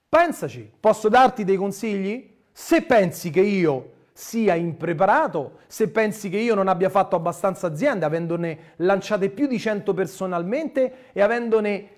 [0.08, 2.36] Pensaci, posso darti dei consigli?
[2.52, 8.06] Se pensi che io sia impreparato, se pensi che io non abbia fatto abbastanza aziende,
[8.06, 11.90] avendone lanciate più di 100 personalmente e avendone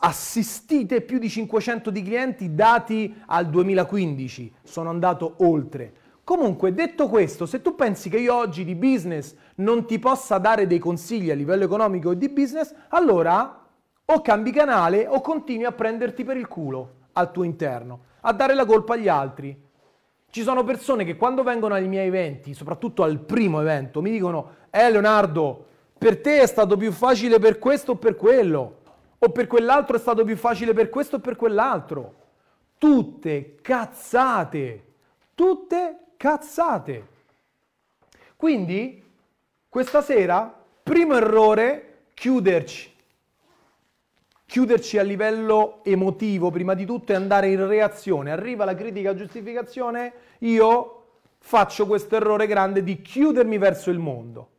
[0.00, 5.92] assistite più di 500 di clienti dati al 2015, sono andato oltre.
[6.26, 10.66] Comunque, detto questo, se tu pensi che io oggi di business non ti possa dare
[10.66, 13.64] dei consigli a livello economico e di business, allora
[14.04, 18.54] o cambi canale o continui a prenderti per il culo al tuo interno, a dare
[18.54, 19.56] la colpa agli altri.
[20.28, 24.50] Ci sono persone che quando vengono ai miei eventi, soprattutto al primo evento, mi dicono,
[24.70, 28.78] eh Leonardo, per te è stato più facile per questo o per quello,
[29.16, 32.14] o per quell'altro è stato più facile per questo o per quell'altro.
[32.78, 34.86] Tutte cazzate,
[35.36, 37.06] tutte cazzate.
[38.36, 39.02] Quindi,
[39.68, 40.52] questa sera,
[40.82, 42.94] primo errore, chiuderci
[44.46, 48.30] chiuderci a livello emotivo prima di tutto e andare in reazione.
[48.30, 50.92] Arriva la critica a giustificazione, io
[51.38, 54.50] faccio questo errore grande di chiudermi verso il mondo.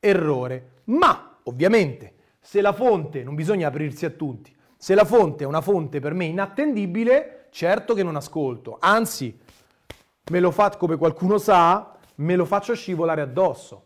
[0.00, 0.70] Errore.
[0.84, 5.60] Ma, ovviamente, se la fonte, non bisogna aprirsi a tutti, se la fonte è una
[5.60, 8.76] fonte per me inattendibile, certo che non ascolto.
[8.80, 9.38] Anzi,
[10.30, 13.84] me lo fa, come qualcuno sa, me lo faccio scivolare addosso.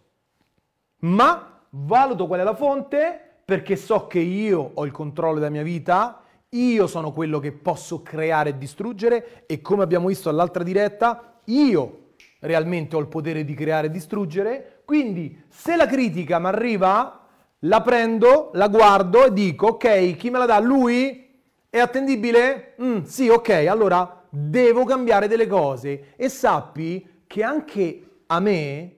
[1.01, 5.63] Ma valuto qual è la fonte perché so che io ho il controllo della mia
[5.63, 11.41] vita, io sono quello che posso creare e distruggere e come abbiamo visto all'altra diretta,
[11.47, 17.27] io realmente ho il potere di creare e distruggere, quindi se la critica mi arriva,
[17.61, 20.59] la prendo, la guardo e dico, ok, chi me la dà?
[20.59, 21.29] Lui?
[21.69, 22.75] È attendibile?
[22.81, 28.97] Mm, sì, ok, allora devo cambiare delle cose e sappi che anche a me,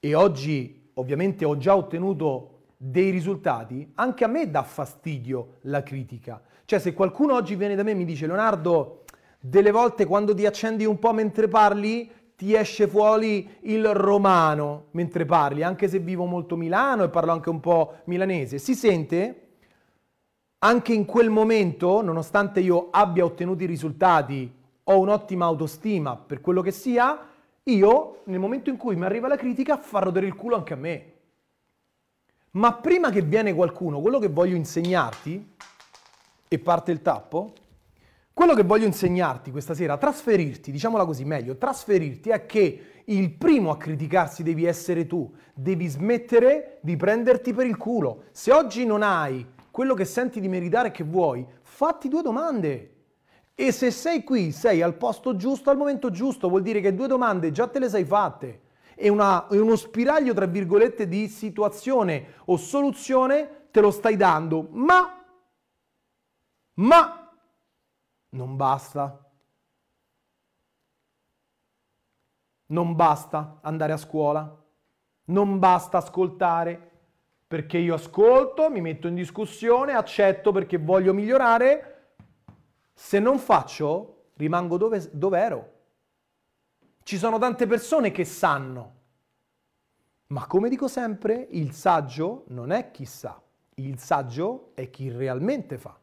[0.00, 6.40] e oggi ovviamente ho già ottenuto dei risultati, anche a me dà fastidio la critica.
[6.64, 9.04] Cioè se qualcuno oggi viene da me e mi dice Leonardo,
[9.40, 15.24] delle volte quando ti accendi un po' mentre parli, ti esce fuori il romano mentre
[15.24, 18.58] parli, anche se vivo molto Milano e parlo anche un po' milanese.
[18.58, 19.47] Si sente?
[20.60, 26.62] Anche in quel momento, nonostante io abbia ottenuto i risultati, ho un'ottima autostima per quello
[26.62, 27.28] che sia,
[27.62, 30.76] io nel momento in cui mi arriva la critica fa rodere il culo anche a
[30.76, 31.12] me.
[32.52, 35.54] Ma prima che viene qualcuno, quello che voglio insegnarti,
[36.48, 37.52] e parte il tappo,
[38.32, 43.70] quello che voglio insegnarti questa sera, trasferirti, diciamola così meglio, trasferirti è che il primo
[43.70, 48.24] a criticarsi devi essere tu, devi smettere di prenderti per il culo.
[48.32, 49.46] Se oggi non hai
[49.78, 52.94] quello che senti di meritare e che vuoi, fatti due domande.
[53.54, 57.06] E se sei qui, sei al posto giusto al momento giusto, vuol dire che due
[57.06, 58.62] domande già te le sei fatte
[58.96, 65.24] e, una, uno spiraglio, tra virgolette, di situazione o soluzione te lo stai dando, ma,
[66.74, 67.30] ma,
[68.30, 69.30] non basta.
[72.66, 74.56] Non basta andare a scuola,
[75.26, 76.87] non basta ascoltare,
[77.48, 82.10] perché io ascolto, mi metto in discussione, accetto perché voglio migliorare,
[82.92, 85.72] se non faccio rimango dove, dove ero.
[87.02, 88.96] Ci sono tante persone che sanno,
[90.26, 93.40] ma come dico sempre, il saggio non è chi sa,
[93.76, 95.98] il saggio è chi realmente fa.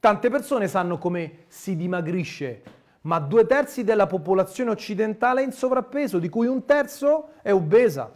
[0.00, 2.62] Tante persone sanno come si dimagrisce,
[3.02, 8.12] ma due terzi della popolazione occidentale è in sovrappeso, di cui un terzo è obesa.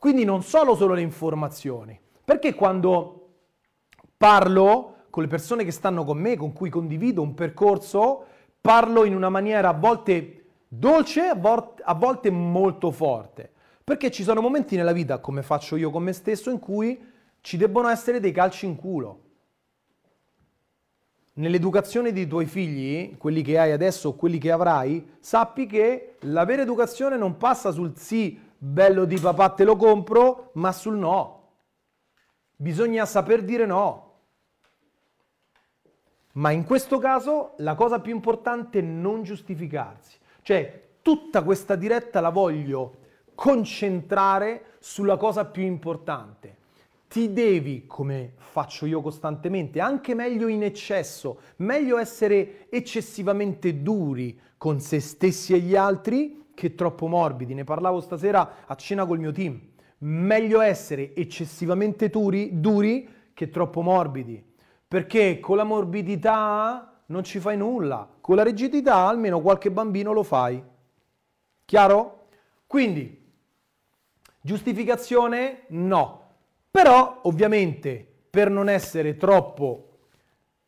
[0.00, 3.32] Quindi non solo solo le informazioni, perché quando
[4.16, 8.24] parlo con le persone che stanno con me, con cui condivido un percorso,
[8.62, 13.52] parlo in una maniera a volte dolce, a volte molto forte.
[13.84, 16.98] Perché ci sono momenti nella vita, come faccio io con me stesso, in cui
[17.42, 19.20] ci debbono essere dei calci in culo.
[21.34, 26.46] Nell'educazione dei tuoi figli, quelli che hai adesso o quelli che avrai, sappi che la
[26.46, 31.38] vera educazione non passa sul sì, bello di papà te lo compro, ma sul no.
[32.56, 34.08] Bisogna saper dire no.
[36.32, 40.18] Ma in questo caso la cosa più importante è non giustificarsi.
[40.42, 42.96] Cioè, tutta questa diretta la voglio
[43.34, 46.58] concentrare sulla cosa più importante.
[47.08, 54.80] Ti devi, come faccio io costantemente, anche meglio in eccesso, meglio essere eccessivamente duri con
[54.80, 57.54] se stessi e gli altri che troppo morbidi.
[57.54, 59.58] Ne parlavo stasera a cena col mio team.
[59.98, 64.48] Meglio essere eccessivamente duri, duri che troppo morbidi
[64.90, 70.24] perché con la morbidità non ci fai nulla, con la rigidità almeno qualche bambino lo
[70.24, 70.60] fai.
[71.64, 72.26] Chiaro?
[72.66, 73.32] Quindi,
[74.40, 76.32] giustificazione no.
[76.72, 79.98] Però, ovviamente, per non essere troppo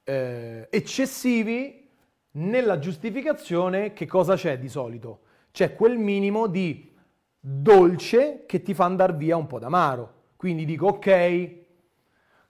[0.04, 1.90] eh, eccessivi,
[2.34, 5.22] nella giustificazione che cosa c'è di solito?
[5.52, 6.90] C'è quel minimo di
[7.38, 10.20] dolce che ti fa andare via un po' d'amaro.
[10.36, 11.56] Quindi dico, ok,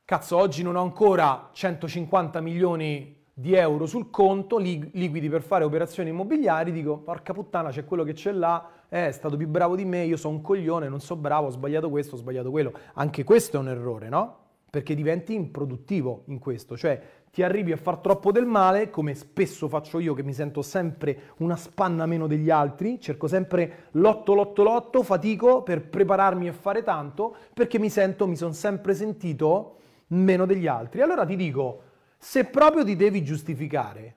[0.05, 5.65] cazzo, oggi non ho ancora 150 milioni di euro sul conto, li, liquidi per fare
[5.65, 9.75] operazioni immobiliari, dico, porca puttana, c'è quello che ce l'ha, eh, è stato più bravo
[9.75, 12.73] di me, io sono un coglione, non so bravo, ho sbagliato questo, ho sbagliato quello.
[12.95, 14.42] Anche questo è un errore, no?
[14.73, 16.99] Perché diventi improduttivo in questo, cioè
[17.31, 21.35] ti arrivi a far troppo del male, come spesso faccio io che mi sento sempre
[21.41, 26.83] una spanna meno degli altri, cerco sempre lotto, lotto, lotto, fatico per prepararmi a fare
[26.83, 31.03] tanto, perché mi sento, mi sono sempre sentito meno degli altri.
[31.03, 31.83] Allora ti dico,
[32.17, 34.17] se proprio ti devi giustificare,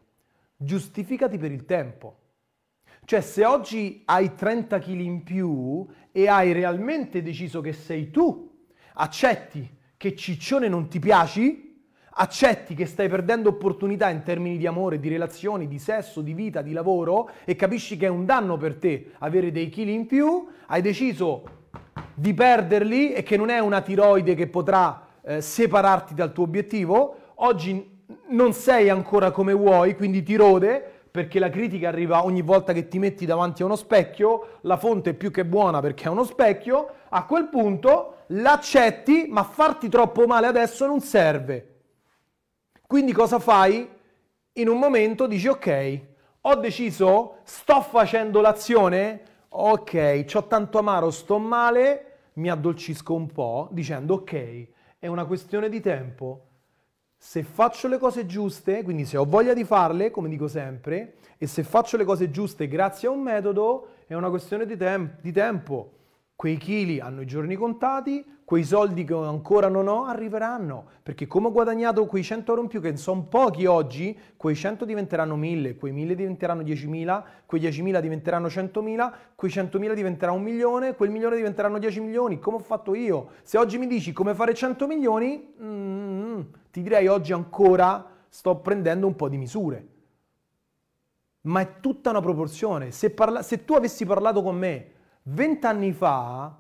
[0.56, 2.20] giustificati per il tempo.
[3.04, 8.58] Cioè se oggi hai 30 kg in più e hai realmente deciso che sei tu,
[8.94, 9.75] accetti
[10.06, 11.82] che ciccione non ti piaci,
[12.18, 16.62] accetti che stai perdendo opportunità in termini di amore, di relazioni, di sesso, di vita,
[16.62, 20.48] di lavoro e capisci che è un danno per te avere dei chili in più,
[20.68, 21.44] hai deciso
[22.14, 27.16] di perderli e che non è una tiroide che potrà eh, separarti dal tuo obiettivo.
[27.38, 32.74] Oggi non sei ancora come vuoi, quindi ti rode perché la critica arriva ogni volta
[32.74, 36.10] che ti metti davanti a uno specchio, la fonte è più che buona perché è
[36.10, 41.74] uno specchio, a quel punto l'accetti, ma farti troppo male adesso non serve.
[42.88, 43.90] Quindi cosa fai?
[44.54, 46.02] In un momento dici ok,
[46.42, 53.68] ho deciso, sto facendo l'azione, ok, ho tanto amaro, sto male, mi addolcisco un po'
[53.72, 54.68] dicendo ok,
[55.00, 56.42] è una questione di tempo.
[57.18, 61.48] Se faccio le cose giuste, quindi se ho voglia di farle, come dico sempre, e
[61.48, 65.32] se faccio le cose giuste grazie a un metodo, è una questione di, tem- di
[65.32, 65.92] tempo.
[66.36, 71.48] Quei chili hanno i giorni contati, quei soldi che ancora non ho arriveranno, perché come
[71.48, 75.78] ho guadagnato quei 100 euro in più, che sono pochi oggi, quei 100 diventeranno 1000,
[75.78, 81.38] quei 1000 diventeranno 10.000, quei 10.000 diventeranno 100.000, quei 100.000 diventerà un milione, quel milione
[81.38, 83.30] diventeranno 10 milioni, come ho fatto io.
[83.44, 89.08] Se oggi mi dici come fare 100 milioni, mm, ti direi oggi ancora sto prendendo
[89.08, 89.88] un po' di misure.
[91.44, 92.92] Ma è tutta una proporzione.
[92.92, 94.94] Se, parla- se tu avessi parlato con me
[95.28, 96.56] 20 anni fa,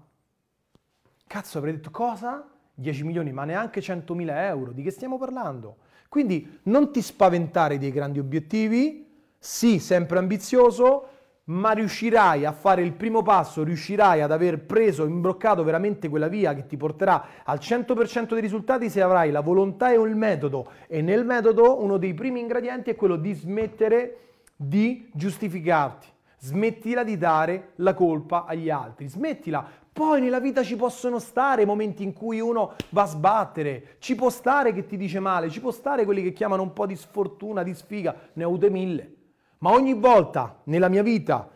[1.28, 2.47] Cazzo, avrei detto cosa?
[2.74, 4.72] 10 milioni, ma neanche 100.000 euro.
[4.72, 5.78] Di che stiamo parlando?
[6.09, 9.07] Quindi non ti spaventare dei grandi obiettivi,
[9.38, 11.09] sì, sempre ambizioso,
[11.45, 16.55] ma riuscirai a fare il primo passo, riuscirai ad aver preso, imbroccato veramente quella via
[16.55, 20.72] che ti porterà al 100% dei risultati se avrai la volontà e il metodo.
[20.88, 24.18] E nel metodo uno dei primi ingredienti è quello di smettere
[24.55, 26.13] di giustificarti.
[26.46, 32.04] Smettila di dare la colpa agli altri, smettila, poi nella vita ci possono stare momenti
[32.04, 35.72] in cui uno va a sbattere, ci può stare che ti dice male, ci può
[35.72, 39.16] stare quelli che chiamano un po' di sfortuna, di sfiga, ne ho avute mille.
[39.60, 41.50] Ma ogni volta nella mia vita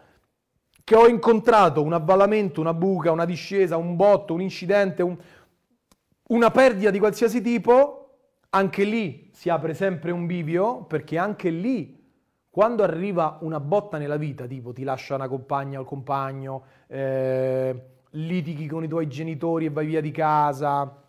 [0.84, 5.16] che ho incontrato un avvallamento, una buca, una discesa, un botto, un incidente, un,
[6.30, 11.99] una perdita di qualsiasi tipo, anche lì si apre sempre un bivio, perché anche lì,
[12.50, 17.84] quando arriva una botta nella vita, tipo ti lascia una compagna o il compagno, eh,
[18.12, 21.04] litighi con i tuoi genitori e vai via di casa,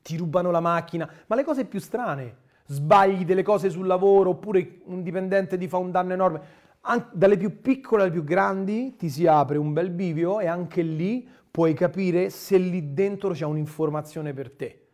[0.00, 4.80] ti rubano la macchina, ma le cose più strane, sbagli delle cose sul lavoro oppure
[4.86, 6.60] un dipendente ti fa un danno enorme.
[6.84, 10.82] An- dalle più piccole alle più grandi ti si apre un bel bivio e anche
[10.82, 14.86] lì puoi capire se lì dentro c'è un'informazione per te.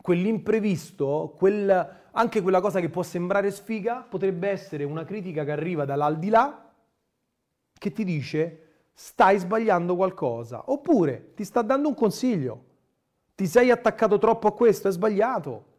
[0.00, 5.84] Quell'imprevisto, quel, anche quella cosa che può sembrare sfiga, potrebbe essere una critica che arriva
[5.84, 6.72] dall'aldilà
[7.78, 8.60] che ti dice
[8.94, 10.70] stai sbagliando qualcosa.
[10.70, 12.64] Oppure ti sta dando un consiglio.
[13.34, 15.74] Ti sei attaccato troppo a questo, è sbagliato.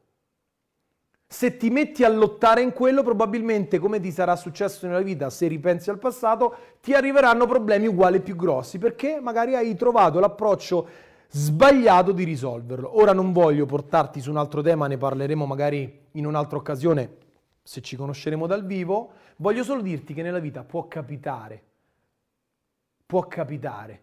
[1.26, 5.48] Se ti metti a lottare in quello, probabilmente, come ti sarà successo nella vita, se
[5.48, 10.88] ripensi al passato, ti arriveranno problemi uguali più grossi, perché magari hai trovato l'approccio
[11.30, 13.00] sbagliato di risolverlo.
[13.00, 17.26] Ora non voglio portarti su un altro tema, ne parleremo magari in un'altra occasione
[17.68, 21.62] se ci conosceremo dal vivo, voglio solo dirti che nella vita può capitare,
[23.06, 24.02] può capitare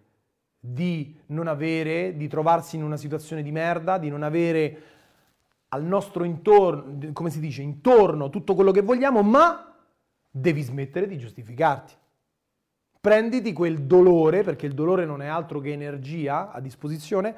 [0.60, 4.82] di non avere, di trovarsi in una situazione di merda, di non avere
[5.68, 9.74] al nostro intorno, come si dice, intorno tutto quello che vogliamo, ma
[10.30, 11.94] devi smettere di giustificarti.
[13.04, 17.34] Prenditi quel dolore, perché il dolore non è altro che energia a disposizione,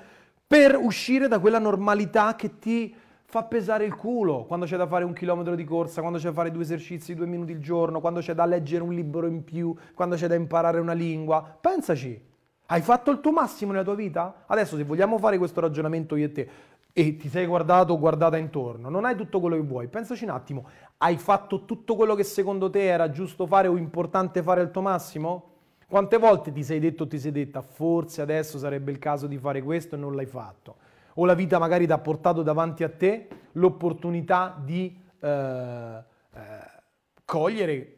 [0.47, 2.95] per uscire da quella normalità che ti
[3.25, 6.35] fa pesare il culo quando c'è da fare un chilometro di corsa, quando c'è da
[6.35, 9.75] fare due esercizi, due minuti al giorno, quando c'è da leggere un libro in più,
[9.93, 11.59] quando c'è da imparare una lingua.
[11.61, 12.23] Pensaci,
[12.67, 14.45] hai fatto il tuo massimo nella tua vita?
[14.47, 16.49] Adesso se vogliamo fare questo ragionamento io e te
[16.93, 20.31] e ti sei guardato o guardata intorno, non hai tutto quello che vuoi, pensaci un
[20.31, 24.71] attimo, hai fatto tutto quello che secondo te era giusto fare o importante fare al
[24.71, 25.55] tuo massimo?
[25.89, 29.39] Quante volte ti sei detto o ti sei detta forse adesso sarebbe il caso di
[29.39, 30.77] fare questo e non l'hai fatto?
[31.15, 36.83] O la vita magari ti ha portato davanti a te l'opportunità di eh, eh,
[37.25, 37.97] cogliere,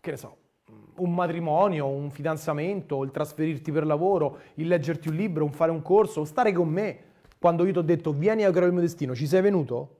[0.00, 0.36] che ne so,
[0.96, 5.82] un matrimonio, un fidanzamento, il trasferirti per lavoro, il leggerti un libro, un fare un
[5.82, 7.04] corso, stare con me.
[7.38, 9.96] Quando io ti ho detto vieni a creare il mio destino, ci sei venuto?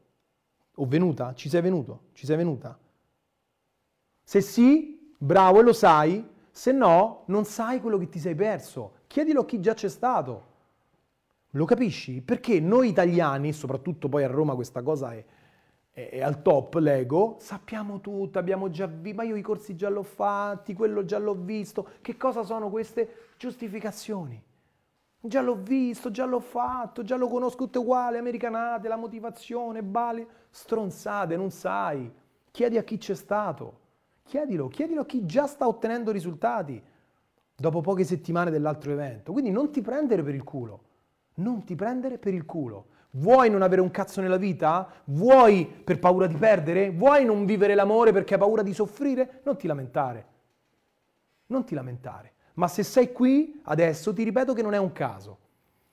[0.76, 1.32] O venuta?
[1.34, 2.00] Ci sei venuto?
[2.12, 2.76] Ci sei venuta?
[4.22, 9.00] Se sì, bravo e lo sai, se no, non sai quello che ti sei perso.
[9.08, 10.44] Chiedilo a chi già c'è stato.
[11.50, 12.22] Lo capisci?
[12.22, 15.22] Perché noi italiani, soprattutto poi a Roma questa cosa è,
[15.90, 19.90] è, è al top, l'ego, sappiamo tutto, abbiamo già visto, ma io i corsi già
[19.90, 21.90] l'ho fatti, quello già l'ho visto.
[22.00, 24.42] Che cosa sono queste giustificazioni?
[25.20, 30.26] Già l'ho visto, già l'ho fatto, già lo conosco tutto uguale, americanate, la motivazione, bali,
[30.48, 32.10] stronzate, non sai.
[32.50, 33.84] Chiedi a chi c'è stato.
[34.26, 36.82] Chiedilo, chiedilo a chi già sta ottenendo risultati
[37.54, 39.30] dopo poche settimane dell'altro evento.
[39.30, 40.82] Quindi non ti prendere per il culo.
[41.34, 42.86] Non ti prendere per il culo.
[43.10, 44.90] Vuoi non avere un cazzo nella vita?
[45.04, 46.90] Vuoi per paura di perdere?
[46.90, 49.42] Vuoi non vivere l'amore perché hai paura di soffrire?
[49.44, 50.26] Non ti lamentare.
[51.46, 52.32] Non ti lamentare.
[52.54, 55.38] Ma se sei qui adesso, ti ripeto che non è un caso.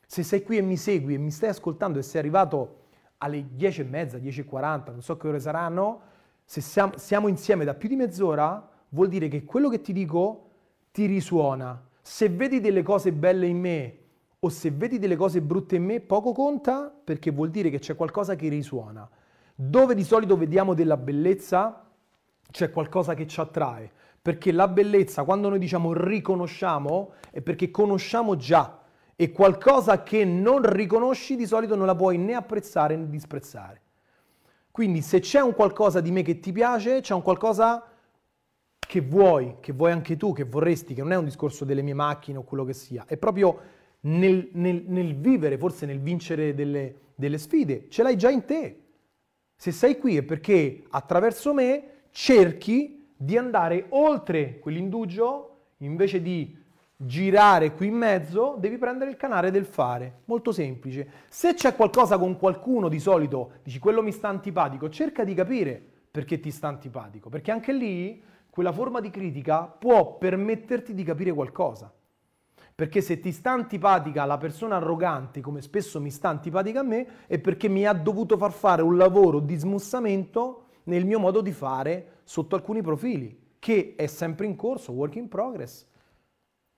[0.07, 2.81] Se sei qui e mi segui e mi stai ascoltando e sei arrivato
[3.17, 6.01] alle 10.30, 10.40, non so che ore saranno,
[6.45, 10.49] se siamo, siamo insieme da più di mezz'ora, vuol dire che quello che ti dico
[10.91, 11.81] ti risuona.
[12.01, 13.97] Se vedi delle cose belle in me
[14.39, 17.95] o se vedi delle cose brutte in me, poco conta perché vuol dire che c'è
[17.95, 19.09] qualcosa che risuona.
[19.55, 21.89] Dove di solito vediamo della bellezza,
[22.51, 23.91] c'è qualcosa che ci attrae.
[24.21, 28.79] Perché la bellezza, quando noi diciamo riconosciamo, è perché conosciamo già.
[29.15, 33.82] E qualcosa che non riconosci di solito non la puoi né apprezzare né disprezzare.
[34.73, 37.87] Quindi se c'è un qualcosa di me che ti piace, c'è un qualcosa
[38.79, 41.93] che vuoi, che vuoi anche tu, che vorresti, che non è un discorso delle mie
[41.93, 43.59] macchine o quello che sia, è proprio
[43.99, 48.81] nel, nel, nel vivere, forse nel vincere delle, delle sfide, ce l'hai già in te.
[49.55, 56.62] Se sei qui è perché attraverso me cerchi di andare oltre quell'indugio invece di
[57.05, 60.21] girare qui in mezzo, devi prendere il canale del fare.
[60.25, 61.07] Molto semplice.
[61.27, 65.81] Se c'è qualcosa con qualcuno, di solito dici quello mi sta antipatico, cerca di capire
[66.09, 71.33] perché ti sta antipatico, perché anche lì quella forma di critica può permetterti di capire
[71.33, 71.91] qualcosa.
[72.75, 77.07] Perché se ti sta antipatica la persona arrogante, come spesso mi sta antipatica a me,
[77.27, 81.51] è perché mi ha dovuto far fare un lavoro di smussamento nel mio modo di
[81.51, 85.85] fare sotto alcuni profili, che è sempre in corso, work in progress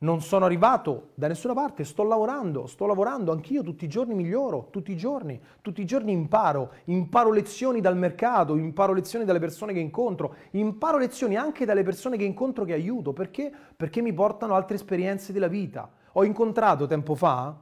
[0.05, 4.67] non sono arrivato da nessuna parte, sto lavorando, sto lavorando, anch'io tutti i giorni miglioro,
[4.69, 9.73] tutti i giorni, tutti i giorni imparo, imparo lezioni dal mercato, imparo lezioni dalle persone
[9.73, 13.51] che incontro, imparo lezioni anche dalle persone che incontro che aiuto, perché?
[13.75, 15.89] Perché mi portano altre esperienze della vita.
[16.13, 17.53] Ho incontrato tempo fa,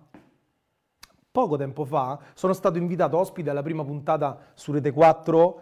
[1.32, 5.62] poco tempo fa, sono stato invitato ospite alla prima puntata su Rete 4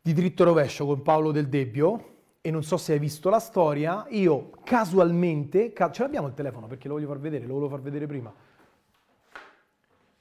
[0.00, 2.10] di Dritto Rovescio con Paolo Del Debbio,
[2.44, 6.66] e non so se hai visto la storia, io casualmente, ca- ce l'abbiamo il telefono
[6.66, 8.34] perché lo voglio far vedere, lo volevo far vedere prima.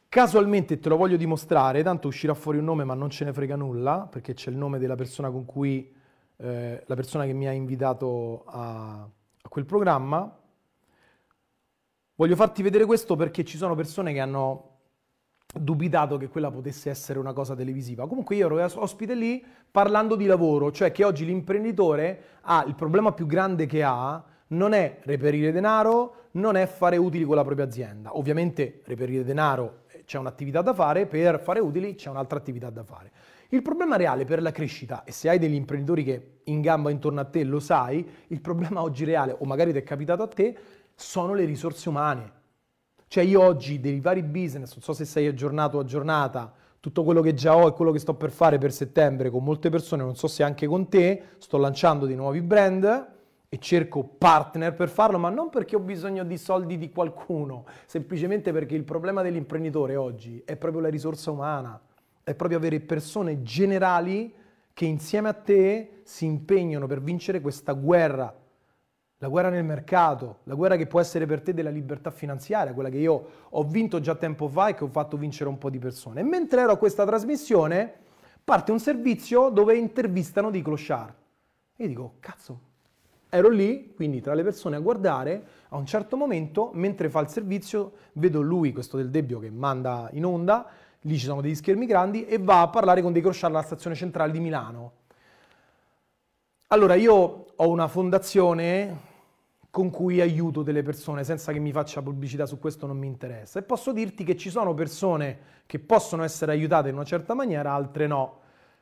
[0.08, 3.56] Casualmente te lo voglio dimostrare, tanto uscirà fuori un nome ma non ce ne frega
[3.56, 5.92] nulla, perché c'è il nome della persona con cui,
[6.38, 10.38] eh, la persona che mi ha invitato a, a quel programma.
[12.14, 14.71] Voglio farti vedere questo perché ci sono persone che hanno
[15.54, 18.08] dubitato che quella potesse essere una cosa televisiva.
[18.08, 23.12] Comunque io ero ospite lì parlando di lavoro, cioè che oggi l'imprenditore ha il problema
[23.12, 27.66] più grande che ha non è reperire denaro, non è fare utili con la propria
[27.66, 28.18] azienda.
[28.18, 32.84] Ovviamente reperire denaro eh, c'è un'attività da fare, per fare utili c'è un'altra attività da
[32.84, 33.12] fare.
[33.50, 37.20] Il problema reale per la crescita, e se hai degli imprenditori che in gamba intorno
[37.20, 40.58] a te lo sai, il problema oggi reale, o magari ti è capitato a te,
[40.96, 42.40] sono le risorse umane
[43.12, 46.50] Cioè io oggi dei vari business, non so se sei aggiornato o aggiornata,
[46.80, 49.70] tutto quello che già ho e quello che sto per fare per settembre con molte
[49.70, 53.08] persone, non so se anche con te, sto lanciando dei nuovi brand
[53.50, 58.54] e cerco partner per farlo, ma non perché ho bisogno di soldi di qualcuno, semplicemente
[58.54, 61.78] perché il problema dell'imprenditore oggi è proprio la risorsa umana,
[62.24, 64.34] è proprio avere persone generali
[64.72, 68.34] che insieme a te si impegnano per vincere questa guerra
[69.22, 72.90] la guerra nel mercato, la guerra che può essere per te della libertà finanziaria, quella
[72.90, 75.78] che io ho vinto già tempo fa e che ho fatto vincere un po' di
[75.78, 76.22] persone.
[76.22, 77.94] E mentre ero a questa trasmissione,
[78.44, 81.14] parte un servizio dove intervistano di clochard.
[81.76, 82.60] E io dico, cazzo,
[83.30, 87.28] ero lì, quindi tra le persone a guardare, a un certo momento, mentre fa il
[87.28, 90.66] servizio, vedo lui, questo del Debbio, che manda in onda,
[91.02, 93.96] lì ci sono degli schermi grandi, e va a parlare con dei clochard alla stazione
[93.96, 94.94] centrale di Milano.
[96.70, 99.10] Allora, io ho una fondazione
[99.72, 103.58] con cui aiuto delle persone senza che mi faccia pubblicità su questo non mi interessa.
[103.58, 107.72] E posso dirti che ci sono persone che possono essere aiutate in una certa maniera,
[107.72, 108.40] altre no.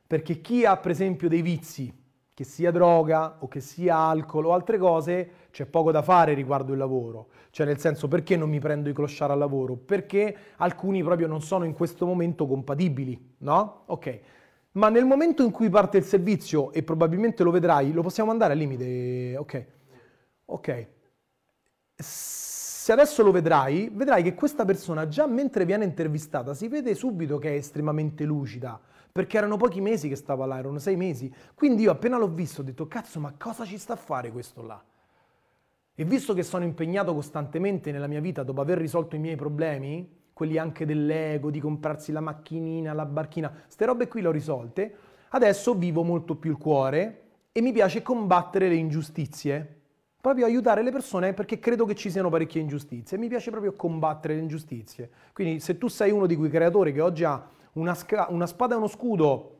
[0.07, 1.95] Perché chi ha per esempio dei vizi,
[2.33, 6.71] che sia droga o che sia alcol o altre cose, c'è poco da fare riguardo
[6.71, 7.27] il lavoro.
[7.51, 9.75] Cioè nel senso perché non mi prendo i clochard al lavoro?
[9.75, 13.83] Perché alcuni proprio non sono in questo momento compatibili, no?
[13.85, 14.19] Ok.
[14.71, 18.53] Ma nel momento in cui parte il servizio, e probabilmente lo vedrai, lo possiamo andare
[18.53, 19.65] al limite, ok?
[20.51, 20.87] Ok,
[21.95, 27.37] se adesso lo vedrai, vedrai che questa persona già mentre viene intervistata si vede subito
[27.37, 28.81] che è estremamente lucida,
[29.11, 31.31] perché erano pochi mesi che stava là, erano sei mesi.
[31.53, 34.63] Quindi io appena l'ho visto ho detto, cazzo, ma cosa ci sta a fare questo
[34.63, 34.83] là?
[35.93, 40.17] E visto che sono impegnato costantemente nella mia vita dopo aver risolto i miei problemi,
[40.33, 44.95] quelli anche dell'ego, di comprarsi la macchinina, la barchina, queste robe qui le ho risolte,
[45.29, 47.21] adesso vivo molto più il cuore
[47.51, 49.78] e mi piace combattere le ingiustizie
[50.21, 53.73] proprio aiutare le persone perché credo che ci siano parecchie ingiustizie e mi piace proprio
[53.73, 55.09] combattere le ingiustizie.
[55.33, 58.73] Quindi se tu sei uno di quei creatori che oggi ha una, sca- una spada
[58.73, 59.55] e uno scudo,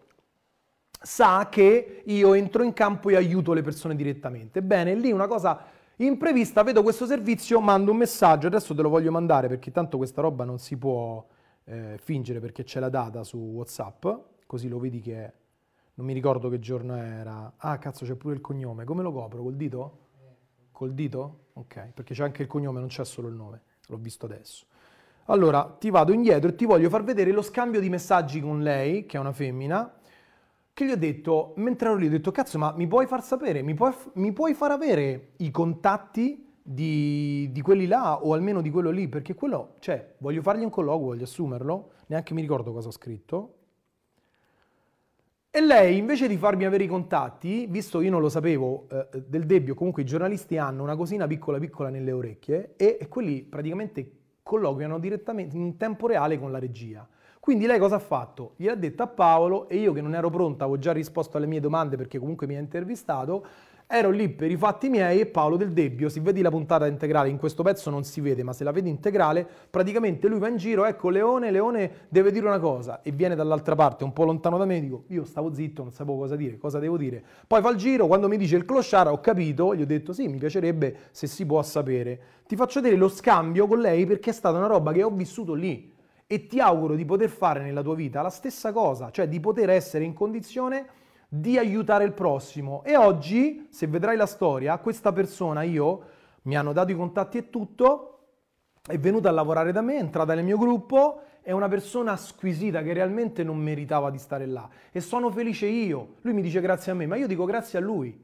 [1.02, 4.62] sa che io entro in campo e aiuto le persone direttamente.
[4.62, 5.66] Bene, lì una cosa
[5.98, 10.22] imprevista, vedo questo servizio, mando un messaggio, adesso te lo voglio mandare perché tanto questa
[10.22, 11.26] roba non si può
[11.66, 14.08] eh, fingere perché c'è la data su WhatsApp,
[14.46, 15.34] così lo vedi che
[15.94, 17.54] non mi ricordo che giorno era.
[17.58, 18.86] Ah, cazzo, c'è pure il cognome.
[18.86, 19.42] Come lo copro?
[19.44, 20.08] Col dito?
[20.80, 21.48] Col dito?
[21.56, 24.66] Ok, perché c'è anche il cognome, non c'è solo il nome, l'ho visto adesso.
[25.26, 29.06] Allora, ti vado indietro e ti voglio far vedere lo scambio di messaggi con lei,
[29.06, 29.94] che è una femmina,
[30.72, 33.62] che gli ho detto, mentre ero lì, ho detto, cazzo, ma mi puoi far sapere,
[33.62, 38.70] mi puoi, mi puoi far avere i contatti di, di, quelli là o almeno di
[38.70, 42.88] quello lì, perché quello, cioè, voglio fargli un colloquio, voglio assumerlo, neanche mi ricordo cosa
[42.88, 43.59] ho scritto,
[45.52, 49.48] e lei, invece di farmi avere i contatti, visto io non lo sapevo eh, del
[49.48, 54.12] Debbio, comunque i giornalisti hanno una cosina piccola piccola nelle orecchie e, e quelli praticamente
[54.44, 57.08] colloquiano direttamente in tempo reale con la regia.
[57.40, 58.54] Quindi lei cosa ha fatto?
[58.58, 61.60] Gliel'ha detto a Paolo e io che non ero pronta, avevo già risposto alle mie
[61.60, 63.44] domande perché comunque mi ha intervistato,
[63.92, 67.28] ero lì per i fatti miei e Paolo del Debbio, se vedi la puntata integrale,
[67.28, 70.58] in questo pezzo non si vede, ma se la vedi integrale, praticamente lui va in
[70.58, 74.60] giro, ecco Leone, Leone deve dire una cosa e viene dall'altra parte, un po' lontano
[74.60, 77.24] da me, dico io stavo zitto, non sapevo cosa dire, cosa devo dire.
[77.48, 80.28] Poi fa il giro, quando mi dice il clochard ho capito, gli ho detto sì,
[80.28, 82.20] mi piacerebbe se si può sapere.
[82.46, 85.56] Ti faccio vedere lo scambio con lei perché è stata una roba che ho vissuto
[85.56, 85.92] lì.
[86.28, 89.72] E ti auguro di poter fare nella tua vita la stessa cosa, cioè di poter
[89.72, 90.86] essere in condizione
[91.32, 92.84] di aiutare il prossimo.
[92.84, 96.02] E oggi, se vedrai la storia, questa persona, io,
[96.44, 98.06] mi hanno dato i contatti e tutto,
[98.86, 102.82] è venuta a lavorare da me, è entrata nel mio gruppo, è una persona squisita
[102.82, 104.68] che realmente non meritava di stare là.
[104.92, 106.16] E sono felice io.
[106.22, 108.20] Lui mi dice grazie a me, ma io dico grazie a lui,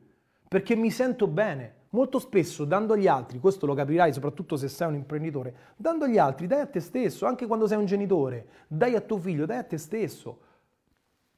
[0.47, 1.83] perché mi sento bene.
[1.95, 6.17] Molto spesso dando agli altri, questo lo capirai soprattutto se sei un imprenditore, dando agli
[6.17, 9.59] altri dai a te stesso, anche quando sei un genitore, dai a tuo figlio, dai
[9.59, 10.39] a te stesso.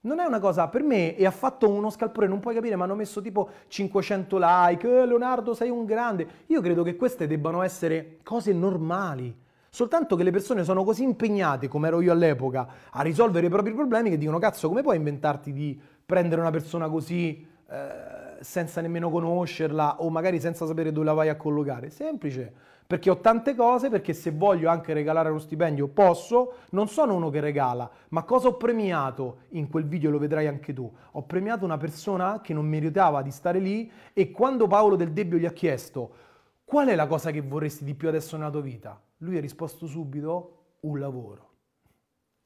[0.08, 2.86] Non è una cosa, per me, e ha fatto uno scalpore, non puoi capire, ma
[2.86, 6.26] hanno messo tipo 500 like, eh, Leonardo sei un grande.
[6.46, 9.36] Io credo che queste debbano essere cose normali.
[9.70, 13.74] Soltanto che le persone sono così impegnate, come ero io all'epoca, a risolvere i propri
[13.74, 19.10] problemi che dicono, cazzo, come puoi inventarti di prendere una persona così eh, senza nemmeno
[19.10, 21.90] conoscerla o magari senza sapere dove la vai a collocare?
[21.90, 22.54] Semplice
[22.88, 27.30] perché ho tante cose, perché se voglio anche regalare uno stipendio posso, non sono uno
[27.30, 30.90] che regala, ma cosa ho premiato in quel video, lo vedrai anche tu.
[31.12, 35.38] Ho premiato una persona che non meritava di stare lì e quando Paolo del Debbio
[35.38, 36.26] gli ha chiesto
[36.64, 39.86] qual è la cosa che vorresti di più adesso nella tua vita, lui ha risposto
[39.86, 41.50] subito un lavoro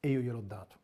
[0.00, 0.81] e io gliel'ho dato.